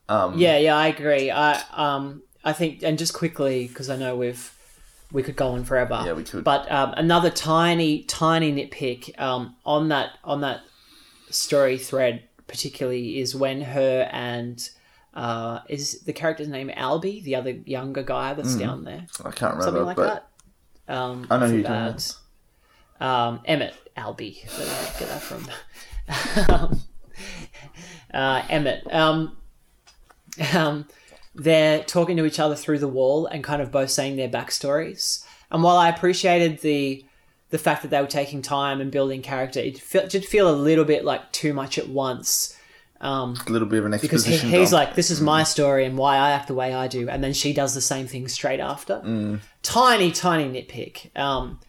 [0.09, 0.77] um, yeah, yeah.
[0.77, 1.31] I agree.
[1.31, 4.53] I um, I think, and just quickly because I know we've
[5.13, 6.03] we could go on forever.
[6.05, 6.45] Yeah, we could.
[6.45, 10.61] But um, another tiny, tiny nitpick um, on that on that
[11.31, 14.69] story thread, particularly, is when her and
[15.15, 19.57] uh, is the character's name Albie, the other younger guy that's down there, I can't
[19.57, 20.29] remember, something like but
[20.87, 20.95] that.
[20.95, 21.97] Um, I know who you're.
[23.01, 24.45] Um, Emmett Albie.
[24.57, 25.49] Where did I get that from?
[26.55, 26.83] um,
[28.13, 28.93] uh, Emmett.
[28.93, 29.37] Um,
[30.55, 30.87] um,
[31.35, 35.25] they're talking to each other through the wall and kind of both saying their backstories.
[35.51, 37.05] And while I appreciated the
[37.51, 40.57] the fact that they were taking time and building character, it fe- did feel a
[40.57, 42.55] little bit like too much at once.
[43.01, 44.33] Um, a little bit of an exposition.
[44.33, 44.89] because he, he's dump.
[44.89, 47.33] like, "This is my story and why I act the way I do," and then
[47.33, 49.01] she does the same thing straight after.
[49.05, 49.39] Mm.
[49.63, 51.17] Tiny, tiny nitpick.
[51.17, 51.61] Um,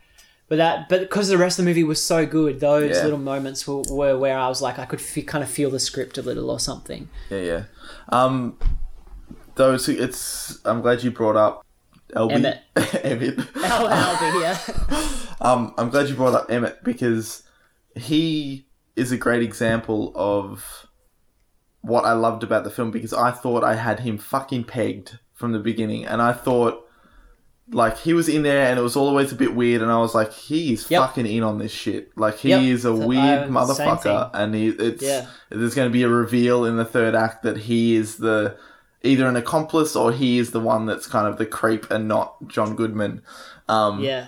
[0.47, 3.03] but that, but because the rest of the movie was so good, those Yeah.
[3.03, 5.79] little moments were, were where I was like, I could fe- kind of feel the
[5.79, 7.07] script a little or something.
[7.29, 7.63] Yeah, yeah.
[8.09, 8.57] Um,
[9.53, 10.59] those it's.
[10.65, 11.63] I'm glad you brought up
[12.15, 12.31] Elby.
[12.33, 12.61] Emmett.
[13.03, 13.39] Emmett.
[13.55, 15.25] Oh, Albie, yeah.
[15.41, 17.43] Um, I'm glad you brought up Emmett because
[17.95, 20.85] he is a great example of
[21.81, 25.53] what I loved about the film because I thought I had him fucking pegged from
[25.53, 26.85] the beginning, and I thought
[27.71, 30.13] like he was in there and it was always a bit weird, and I was
[30.13, 31.01] like, he's Yep.
[31.01, 32.11] fucking in on this shit.
[32.17, 32.61] Like he Yep.
[32.63, 35.27] is a So, weird uh, motherfucker, and he it's Yeah.
[35.49, 38.57] there's going to be a reveal in the third act that he is the
[39.03, 42.47] either an accomplice or he is the one that's kind of the creep and not
[42.47, 43.21] John Goodman.
[43.67, 44.27] Um, Yeah.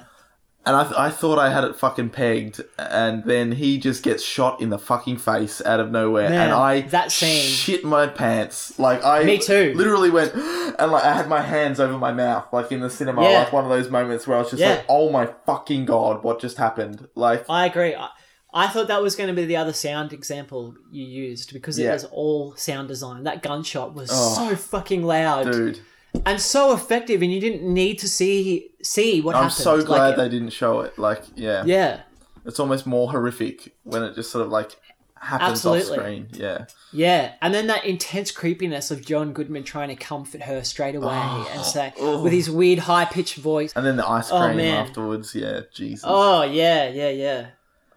[0.65, 4.23] and I, th- I thought I had it fucking pegged, and then he just gets
[4.23, 7.49] shot in the fucking face out of nowhere, Man, and I that scene.
[7.49, 8.77] shit my pants.
[8.77, 9.73] Like I Me too.
[9.75, 10.33] Literally went,
[10.79, 13.39] and like I had my hands over my mouth, like in the cinema, Yeah.
[13.39, 14.69] like one of those moments where I was just Yeah.
[14.75, 17.95] like, "Oh my fucking god, what just happened?" Like, I agree.
[17.95, 18.09] I,
[18.53, 21.83] I thought that was going to be the other sound example you used because it
[21.83, 21.93] Yeah.
[21.93, 23.23] was all sound design.
[23.23, 24.49] That gunshot was Oh.
[24.49, 25.79] so fucking loud dude,
[26.25, 29.51] and so effective, and you didn't need to see see what happened.
[29.53, 29.81] I'm happened.
[29.81, 30.99] so glad they didn't show it.
[30.99, 32.01] Like, yeah, Yeah,
[32.45, 34.75] it's almost more horrific when it just sort of like
[35.15, 36.27] happens off screen.
[36.33, 40.95] Yeah, yeah, and then that intense creepiness of John Goodman trying to comfort her straight
[40.95, 41.49] away oh.
[41.53, 42.21] and say oh.
[42.23, 43.71] with his weird high pitched voice.
[43.75, 44.85] and then the ice Oh, cream man.
[44.87, 45.33] afterwards.
[45.35, 46.03] Yeah, Jesus.
[46.05, 47.45] Oh yeah, yeah, yeah.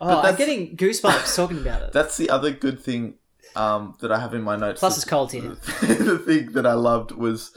[0.07, 1.93] Oh, I'm getting goosebumps talking about it.
[1.93, 3.15] That's the other good thing
[3.57, 4.81] um, that I have in my notes.
[4.81, 5.43] Plus, it's cold here.
[5.83, 7.57] the thing that I loved was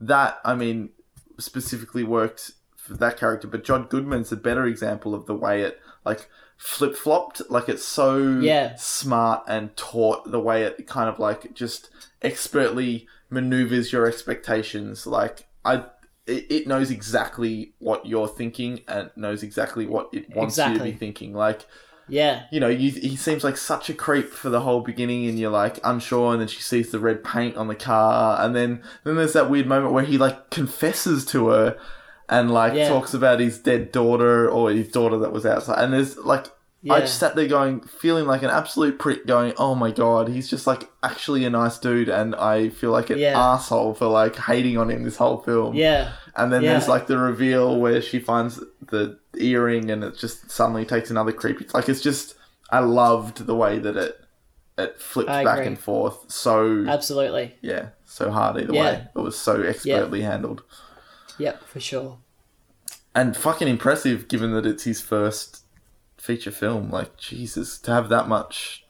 [0.00, 0.90] that I mean
[1.38, 5.80] specifically worked for that character, but John Goodman's a better example of the way it
[6.04, 7.42] like flip flopped.
[7.50, 8.74] Like it's so Yeah.
[8.76, 11.90] smart and taut the way it kind of like just
[12.22, 15.06] expertly maneuvers your expectations.
[15.06, 15.84] Like I.
[16.26, 20.82] It it knows exactly what you're thinking and knows exactly what it wants you to
[20.84, 21.32] be thinking.
[21.34, 21.64] Like,
[22.08, 22.44] Yeah.
[22.50, 25.50] you know, you, he seems like such a creep for the whole beginning, and you're
[25.50, 29.16] like unsure, and then she sees the red paint on the car, and then then
[29.16, 31.78] there's that weird moment where he like confesses to her,
[32.28, 32.88] and like Yeah.
[32.88, 36.46] talks about his dead daughter or his daughter that was outside, and there's like.
[36.94, 40.48] I just sat there going, feeling like an absolute prick, going, "Oh my god, he's
[40.48, 43.38] just like actually a nice dude," and I feel like an Yeah.
[43.38, 45.74] asshole for like hating on him this whole film.
[45.74, 46.12] Yeah.
[46.36, 46.72] And then Yeah.
[46.72, 51.32] there's like the reveal where she finds the earring and it just suddenly takes another
[51.32, 51.66] creepy.
[51.74, 52.34] Like it's just
[52.70, 54.20] I loved the way that it
[54.78, 56.30] it flipped back and forth.
[56.30, 57.56] So Absolutely.
[57.62, 58.82] yeah, so hard either Yeah.
[58.82, 59.08] way.
[59.16, 60.62] It was so expertly handled
[61.38, 62.18] Yep, for sure.
[63.14, 65.62] and fucking impressive given that it's his first
[66.26, 66.90] feature film.
[66.90, 68.84] Like Jesus, to have that much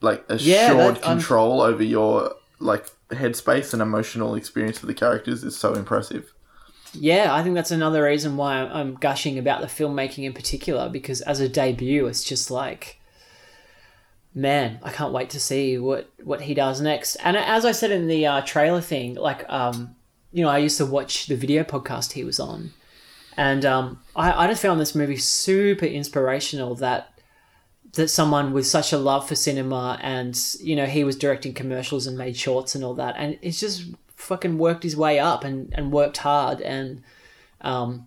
[0.00, 4.94] like Yeah, assured that- I'm- control over your like headspace and emotional experience of the
[4.94, 6.32] characters is so impressive.
[6.92, 10.88] Yeah, I think that's another reason why I'm- I'm gushing about the filmmaking in particular
[10.88, 13.00] because as a debut, it's just like,
[14.34, 17.16] man, I can't wait to see what what he does next.
[17.16, 19.94] And as I said in the uh, trailer thing, like, um,
[20.32, 22.72] you know, I used to watch the video podcast he was on,
[23.40, 26.74] and um, I, I just found this movie super inspirational.
[26.74, 27.18] That
[27.94, 32.06] that someone with such a love for cinema and you know he was directing commercials
[32.06, 35.72] and made shorts and all that and it's just fucking worked his way up and,
[35.74, 37.02] and worked hard and
[37.62, 38.06] um,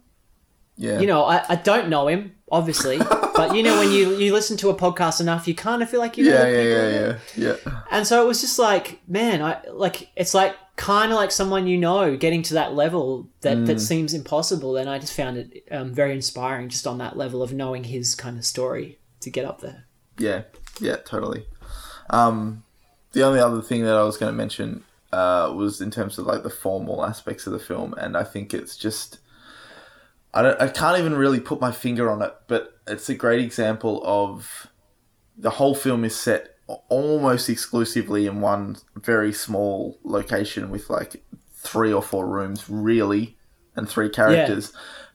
[0.78, 2.98] Yeah, you know I, I don't know him obviously
[3.36, 6.00] but you know when you you listen to a podcast enough you kind of feel
[6.00, 7.82] like you know yeah, yeah, yeah, yeah, yeah.
[7.92, 11.68] and so it was just like man I like it's like kind of like someone
[11.68, 13.66] you know getting to that level that Mm.
[13.68, 17.44] that seems impossible and I just found it um, very inspiring just on that level
[17.44, 19.86] of knowing his kind of story to get up there
[20.18, 20.44] Yeah,
[20.80, 21.46] yeah, totally.
[22.10, 22.64] Um,
[23.14, 26.26] the only other thing that I was going to mention uh, was in terms of
[26.26, 29.20] like the formal aspects of the film, and I think it's just
[30.34, 33.42] I don't I can't even really put my finger on it, but it's a great
[33.42, 34.68] example of
[35.38, 36.58] the whole film is set
[36.90, 41.24] almost exclusively in one very small location with like
[41.56, 43.38] three or four rooms, really,
[43.76, 44.72] and three characters,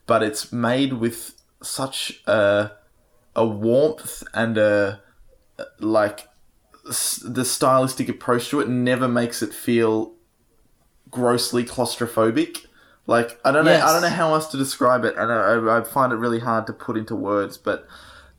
[0.07, 2.73] but it's made with such a
[3.37, 5.01] a warmth and a
[5.79, 6.29] like
[7.25, 10.15] the stylistic approach to it never makes it feel
[11.11, 12.67] grossly claustrophobic.
[13.09, 15.83] Like I don't know, I don't know how else to describe it, and I, I
[15.83, 17.57] find it really hard to put into words.
[17.57, 17.89] But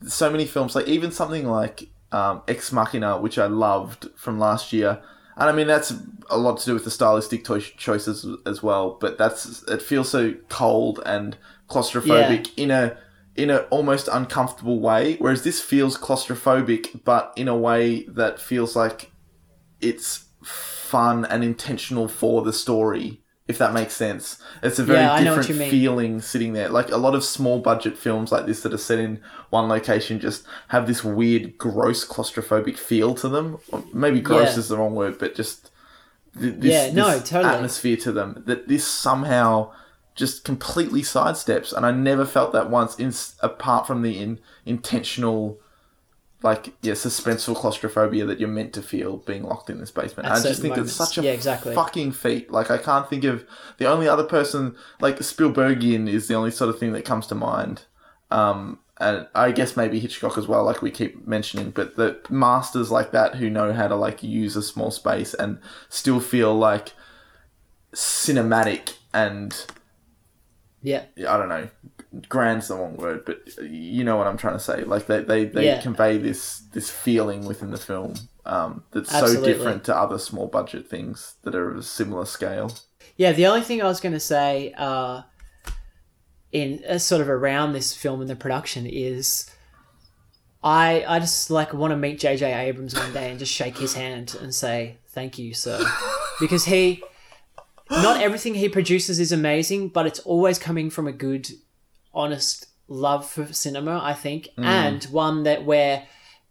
[0.08, 4.72] so many films, like even something like um, Ex Machina, which I loved from last
[4.72, 5.02] year,
[5.36, 5.92] and I mean that's
[6.30, 8.92] a lot to do with the stylistic to- choices as well.
[9.02, 11.36] But that's it feels so cold and
[11.68, 12.96] claustrophobic in a
[13.36, 15.16] in a almost uncomfortable way.
[15.16, 19.10] Whereas this feels claustrophobic, but in a way that feels like
[19.82, 23.24] it's fun and intentional for the story.
[23.50, 26.70] If that makes sense, it's a very Yeah, I know what different feeling sitting there.
[26.70, 29.20] Like a lot of small budget films like this that are set in
[29.50, 33.58] one location just have this weird, gross, claustrophobic feel to them.
[33.72, 34.60] Or maybe gross Yeah.
[34.60, 35.72] is the wrong word, but just
[36.40, 37.56] th- this, Yeah, no, this totally.
[37.56, 39.72] atmosphere to them that this somehow
[40.14, 42.96] just completely sidesteps, and I never felt that once.
[42.98, 45.58] In apart from the in, intentional,
[46.42, 50.30] like yeah, suspenseful claustrophobia that you're meant to feel being locked in this basement.
[50.30, 50.92] I just think moments.
[50.92, 51.76] it's such a Yeah, exactly.
[51.76, 52.50] fucking feat.
[52.52, 53.46] Like I can't think of
[53.78, 57.36] the only other person like Spielbergian is the only sort of thing that comes to
[57.36, 57.84] mind.
[58.32, 62.92] Um, and I guess maybe Hitchcock as well, like we keep mentioning, but the masters
[62.92, 65.60] like that who know how to like use a small space and
[65.90, 66.94] still feel like
[67.94, 69.66] cinematic and
[70.82, 71.70] yeah I don't know,
[72.28, 74.84] grand's the wrong word, but you know what I'm trying to say.
[74.84, 75.82] Like they they, they Yeah.
[75.82, 79.54] convey this this feeling within the film um, that's Absolutely.
[79.54, 82.72] so different to other small budget things that are of a similar scale.
[83.16, 85.22] Yeah, the only thing I was going to say uh,
[86.52, 89.50] in uh, sort of around this film and the production is
[90.64, 93.94] I I just like want to meet JJ Abrams one day and just shake his
[93.94, 95.80] hand and say thank you, sir,
[96.40, 97.04] because he
[97.92, 101.50] not everything he produces is amazing, but it's always coming from a good,
[102.14, 104.00] honest love for cinema.
[104.04, 106.08] I think, and one that where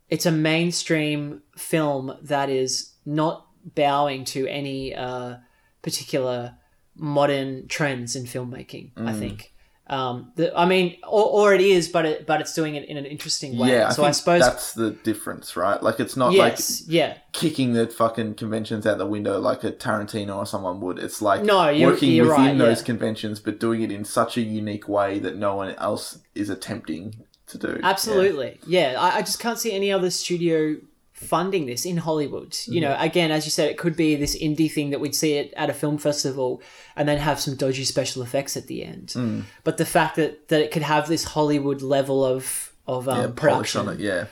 [0.08, 5.36] it's a mainstream film that is not bowing to any uh,
[5.82, 6.54] particular
[6.96, 8.90] modern trends in filmmaking.
[8.96, 9.52] I think,
[9.90, 12.96] Um, the, I mean, or, or it is, but it but it's doing it in
[12.96, 13.70] an interesting way.
[13.70, 15.82] Yeah, I so I suppose that's the difference, right?
[15.82, 19.72] Like it's not yes, like yeah, kicking the fucking conventions out the window like a
[19.72, 20.98] Tarantino or someone would.
[20.98, 22.84] It's like No, you're- working you're within right, those yeah.
[22.86, 27.24] conventions, but doing it in such a unique way that no one else is attempting
[27.46, 27.80] to do.
[27.82, 28.60] Absolutely.
[28.66, 28.96] Yeah.
[28.98, 30.76] I, I just can't see any other studio
[31.18, 32.56] funding this in Hollywood.
[32.66, 35.34] You know, again, as you said, it could be this indie thing that we'd see
[35.34, 36.62] it at a film festival
[36.94, 39.08] and then have some dodgy special effects at the end.
[39.08, 39.42] Mm.
[39.64, 43.26] But the fact that, that it could have this Hollywood level of, of um, Yeah,
[43.34, 44.00] production, on it.
[44.00, 44.26] Yeah,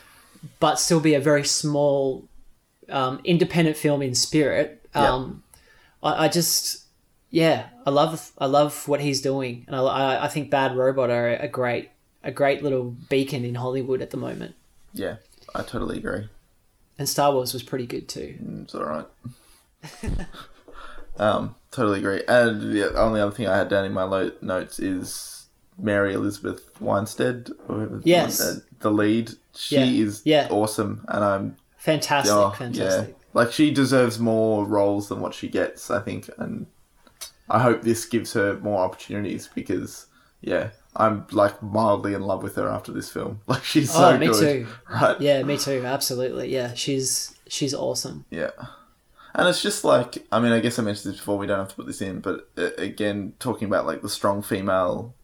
[0.61, 2.29] but still be a very small,
[2.89, 4.89] um, independent film in spirit.
[4.95, 5.43] Um,
[6.03, 6.87] I, I just,
[7.31, 11.31] yeah, I love, I love what he's doing, and I, I think Bad Robot are
[11.31, 11.91] a great,
[12.23, 14.55] a great little beacon in Hollywood at the moment.
[14.95, 15.17] yeah,
[15.55, 16.29] I totally agree.
[16.99, 18.37] And Star Wars was pretty good too.
[18.63, 19.07] It's all right.
[21.19, 22.23] um, totally agree.
[22.29, 25.47] And the only other thing I had down in my lo- notes is
[25.79, 28.41] Mary Elizabeth Winstead, or whoever the- Yes.
[28.41, 29.33] uh, the lead.
[29.55, 30.49] She Yeah, is yeah.
[30.51, 33.09] awesome, and I'm Fantastic, oh, fantastic.
[33.09, 35.91] yeah, like she deserves more roles than what she gets.
[35.91, 36.67] I think, and
[37.49, 40.07] I hope this gives her more opportunities because,
[40.41, 43.41] yeah, I'm like mildly in love with her after this film.
[43.47, 44.67] Like she's so Oh, me good, too.
[44.91, 45.21] right?
[45.21, 45.83] Yeah, me too.
[45.85, 46.53] Absolutely.
[46.53, 48.25] Yeah, she's she's awesome.
[48.31, 48.51] Yeah.
[49.35, 51.69] And it's just like, I mean, I guess I mentioned this before, we don't have
[51.69, 55.15] to put this in, but uh, again, talking about like the strong female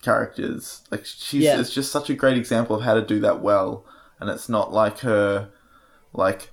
[0.00, 1.58] characters, like she's, Yeah.
[1.60, 3.84] it's just such a great example of how to do that well.
[4.20, 5.50] And it's not like her,
[6.12, 6.52] like,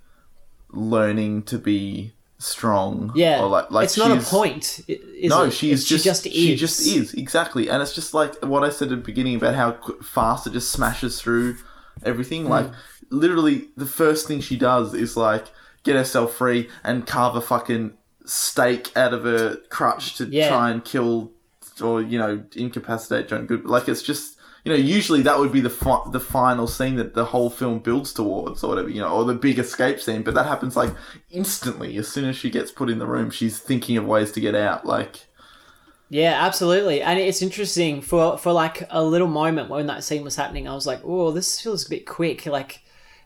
[0.72, 3.12] learning to be strong.
[3.16, 4.82] Yeah, Or like, like it's not a point.
[4.88, 5.52] Is no, it?
[5.52, 6.34] she's just, she just is.
[6.34, 9.54] she just is exactly, and it's just like what I said at the beginning about
[9.56, 11.58] how fast it just smashes through
[12.04, 12.46] everything.
[12.46, 12.50] Mm.
[12.50, 12.72] Like
[13.12, 15.46] literally, the first thing she does is like
[15.84, 17.94] get herself free and carve a fucking
[18.26, 20.48] stake out of her crutch to Yeah.
[20.50, 21.32] try and kill
[21.82, 23.66] or you know incapacitate John Good.
[23.66, 24.38] Like it's just.
[24.66, 27.80] You know, usually that would be the fi- the final scene that the whole film
[27.80, 28.89] builds towards, or whatever.
[28.89, 30.22] You know, or the big escape scene.
[30.22, 30.93] But that happens like
[31.32, 31.95] instantly.
[31.97, 34.55] As soon as she gets put in the room, she's thinking of ways to get
[34.55, 34.86] out.
[34.86, 35.28] Like,
[36.10, 37.01] Yeah, absolutely.
[37.01, 40.68] And it's interesting for for like a little moment when that scene was happening.
[40.68, 42.82] I was like, "Oh, this feels a bit quick." Like,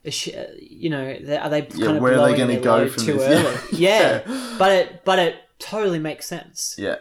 [0.09, 1.03] she, you know,
[1.41, 3.23] are they kind of where are they gonna go from too this?
[3.71, 3.79] early?
[3.79, 4.21] Yeah.
[4.27, 4.55] Yeah.
[4.59, 6.97] but it but it totally makes sense, yeah,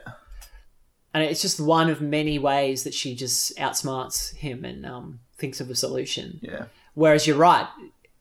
[1.14, 5.60] and it's just one of many ways that she just outsmarts him and um, thinks
[5.60, 6.40] of a solution.
[6.42, 7.68] yeah, Whereas you're right.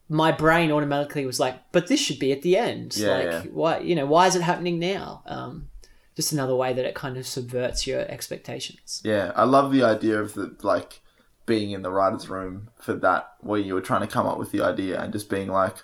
[0.10, 2.98] My brain automatically was like, "But this should be at the end.
[2.98, 3.42] Yeah, like, yeah.
[3.52, 3.80] why?
[3.80, 5.70] You know, why is it happening now?" Um,
[6.16, 9.02] just another way that it kind of subverts your expectations.
[9.06, 9.32] yeah.
[9.36, 11.00] I love the idea of the like
[11.46, 14.52] being in the writers' room for that, where you were trying to come up with
[14.52, 15.78] the idea and just being like,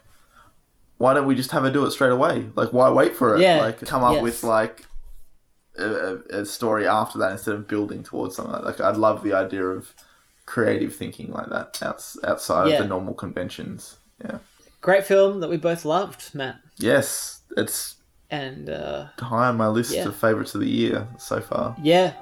[0.98, 2.50] why don't we just have her do it straight away?
[2.56, 3.42] Like, why wait for it?
[3.42, 4.22] Yeah, like, come up yeah.
[4.22, 4.86] with like
[5.78, 8.64] a, a, story after that instead of building towards something like.
[8.64, 9.94] Like, I love the idea of
[10.46, 12.76] creative thinking like that outs, outside Yeah.
[12.78, 13.98] of the normal conventions.
[14.24, 14.40] Yeah.
[14.82, 16.58] Great film that we both loved, Matt.
[16.78, 17.96] Yes, it's
[18.30, 20.08] And uh, high on my list Yeah.
[20.08, 21.76] of favorites of the year so far.
[21.82, 22.14] yeah,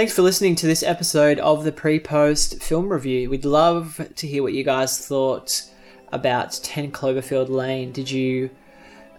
[0.00, 3.28] Thanks for listening to this episode of the pre post film review.
[3.28, 5.62] We'd love to hear what you guys thought
[6.10, 7.92] about 10 Cloverfield Lane.
[7.92, 8.48] Did you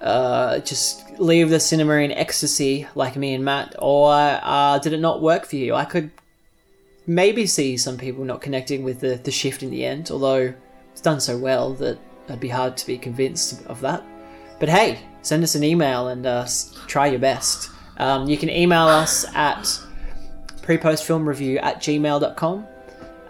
[0.02, 5.00] uh, just leave the cinema in ecstasy like me and Matt, or uh, did it
[5.00, 5.76] not work for you?
[5.76, 6.10] I could
[7.06, 10.52] maybe see some people not connecting with the, the shift in the end, although
[10.92, 14.04] it's done so well that it'd be hard to be convinced of that.
[14.60, 16.48] But hey, send us an email and uh,
[16.88, 17.70] try your best.
[17.98, 19.80] Um, you can email us at
[20.62, 22.68] prepostfilmreview at gmail.com.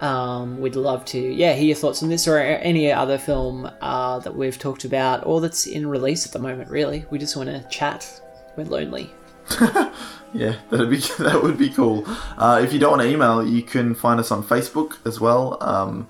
[0.02, 4.20] Um, we'd love to, yeah, hear your thoughts on this or any other film uh,
[4.20, 7.06] that we've talked about or that's in release at the moment, really.
[7.12, 8.22] We just want to chat.
[8.56, 9.12] We're lonely.
[10.34, 12.04] Yeah, that'd be that would be cool.
[12.38, 15.58] Uh, if you don't want to email, you can find us on Facebook as well.
[15.62, 16.08] Um,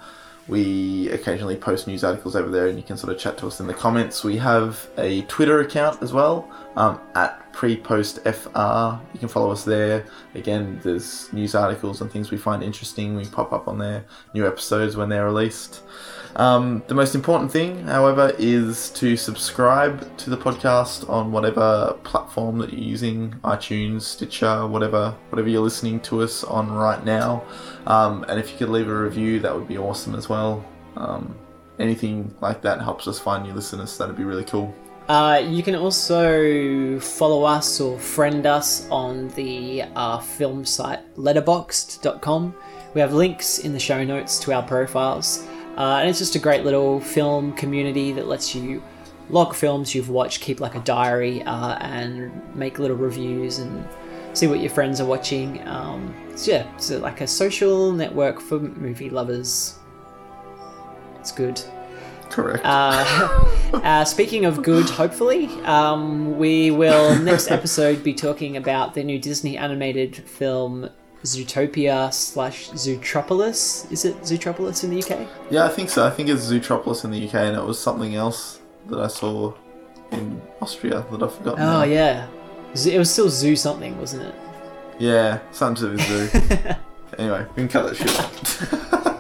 [0.48, 3.60] we occasionally post news articles over there, and you can sort of chat to us
[3.60, 4.24] in the comments.
[4.24, 9.00] We have a Twitter account as well um, at pre-post FR.
[9.14, 10.06] You can follow us there.
[10.36, 13.16] Again, there's news articles and things we find interesting.
[13.16, 15.82] We pop up on there, new episodes when they're released.
[16.36, 22.58] Um, the most important thing, however, is to subscribe to the podcast on whatever platform
[22.60, 27.44] that you're using, iTunes, Stitcher, whatever, whatever you're listening to us on right now.
[27.86, 30.66] Um, and if you could leave a review, that would be awesome as well.
[30.96, 31.36] Um,
[31.80, 33.98] anything like that helps us find new listeners.
[33.98, 34.74] That'd be really cool.
[35.12, 42.56] Uh, you can also follow us or friend us on the uh, film site letterboxd.com.
[42.94, 45.46] We have links in the show notes to our profiles.
[45.76, 48.82] Uh, and it's just a great little film community that lets you
[49.30, 53.86] log films you've watched, keep like a diary, uh, and make little reviews and
[54.32, 55.68] see what your friends are watching.
[55.68, 59.78] Um, so yeah, it's like a social network for movie lovers.
[61.20, 61.62] It's good.
[62.32, 62.62] Correct.
[62.64, 63.50] Uh,
[63.84, 69.20] uh, speaking of good, hopefully, um, we will next episode be talking about the new
[69.20, 70.90] Disney animated film
[71.24, 73.92] Zootopia slash Zootropolis.
[73.92, 75.28] Is it Zootropolis in the UK?
[75.50, 76.06] yeah, I think so.
[76.06, 79.54] I think it's Zootropolis in the UK, and it was something else that I saw
[80.12, 81.62] in Austria that I've forgotten.
[81.62, 81.84] Oh now.
[81.84, 82.28] yeah,
[82.74, 84.36] it was still Zoo something, wasn't it?
[85.00, 86.76] Yeah, something to do with zoo.
[87.18, 89.11] anyway, we can cut that shit.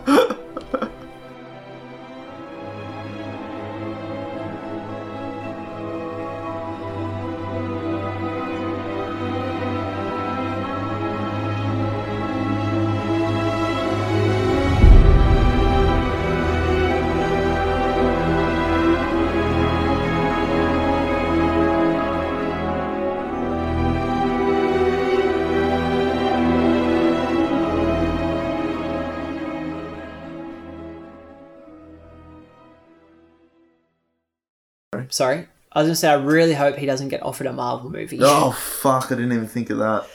[35.11, 38.17] Sorry, I was gonna say I really hope he doesn't get offered a Marvel movie.
[38.21, 39.05] oh fuck!
[39.11, 40.07] I didn't even think of that.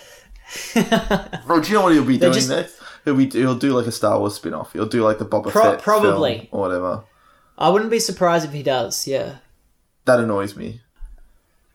[1.47, 2.81] Bro, do you know what he'll be They're doing just- next?
[3.05, 4.73] He'll be he'll do like a Star Wars spin off.
[4.73, 6.39] He'll do like the Boba Pro- Fett probably.
[6.39, 7.05] film or whatever.
[7.57, 9.07] I wouldn't be surprised if he does.
[9.07, 9.37] Yeah,
[10.07, 10.81] That annoys me.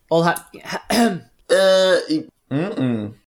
[0.09, 0.47] all ha-
[1.49, 3.13] Uh, he- mm-mm.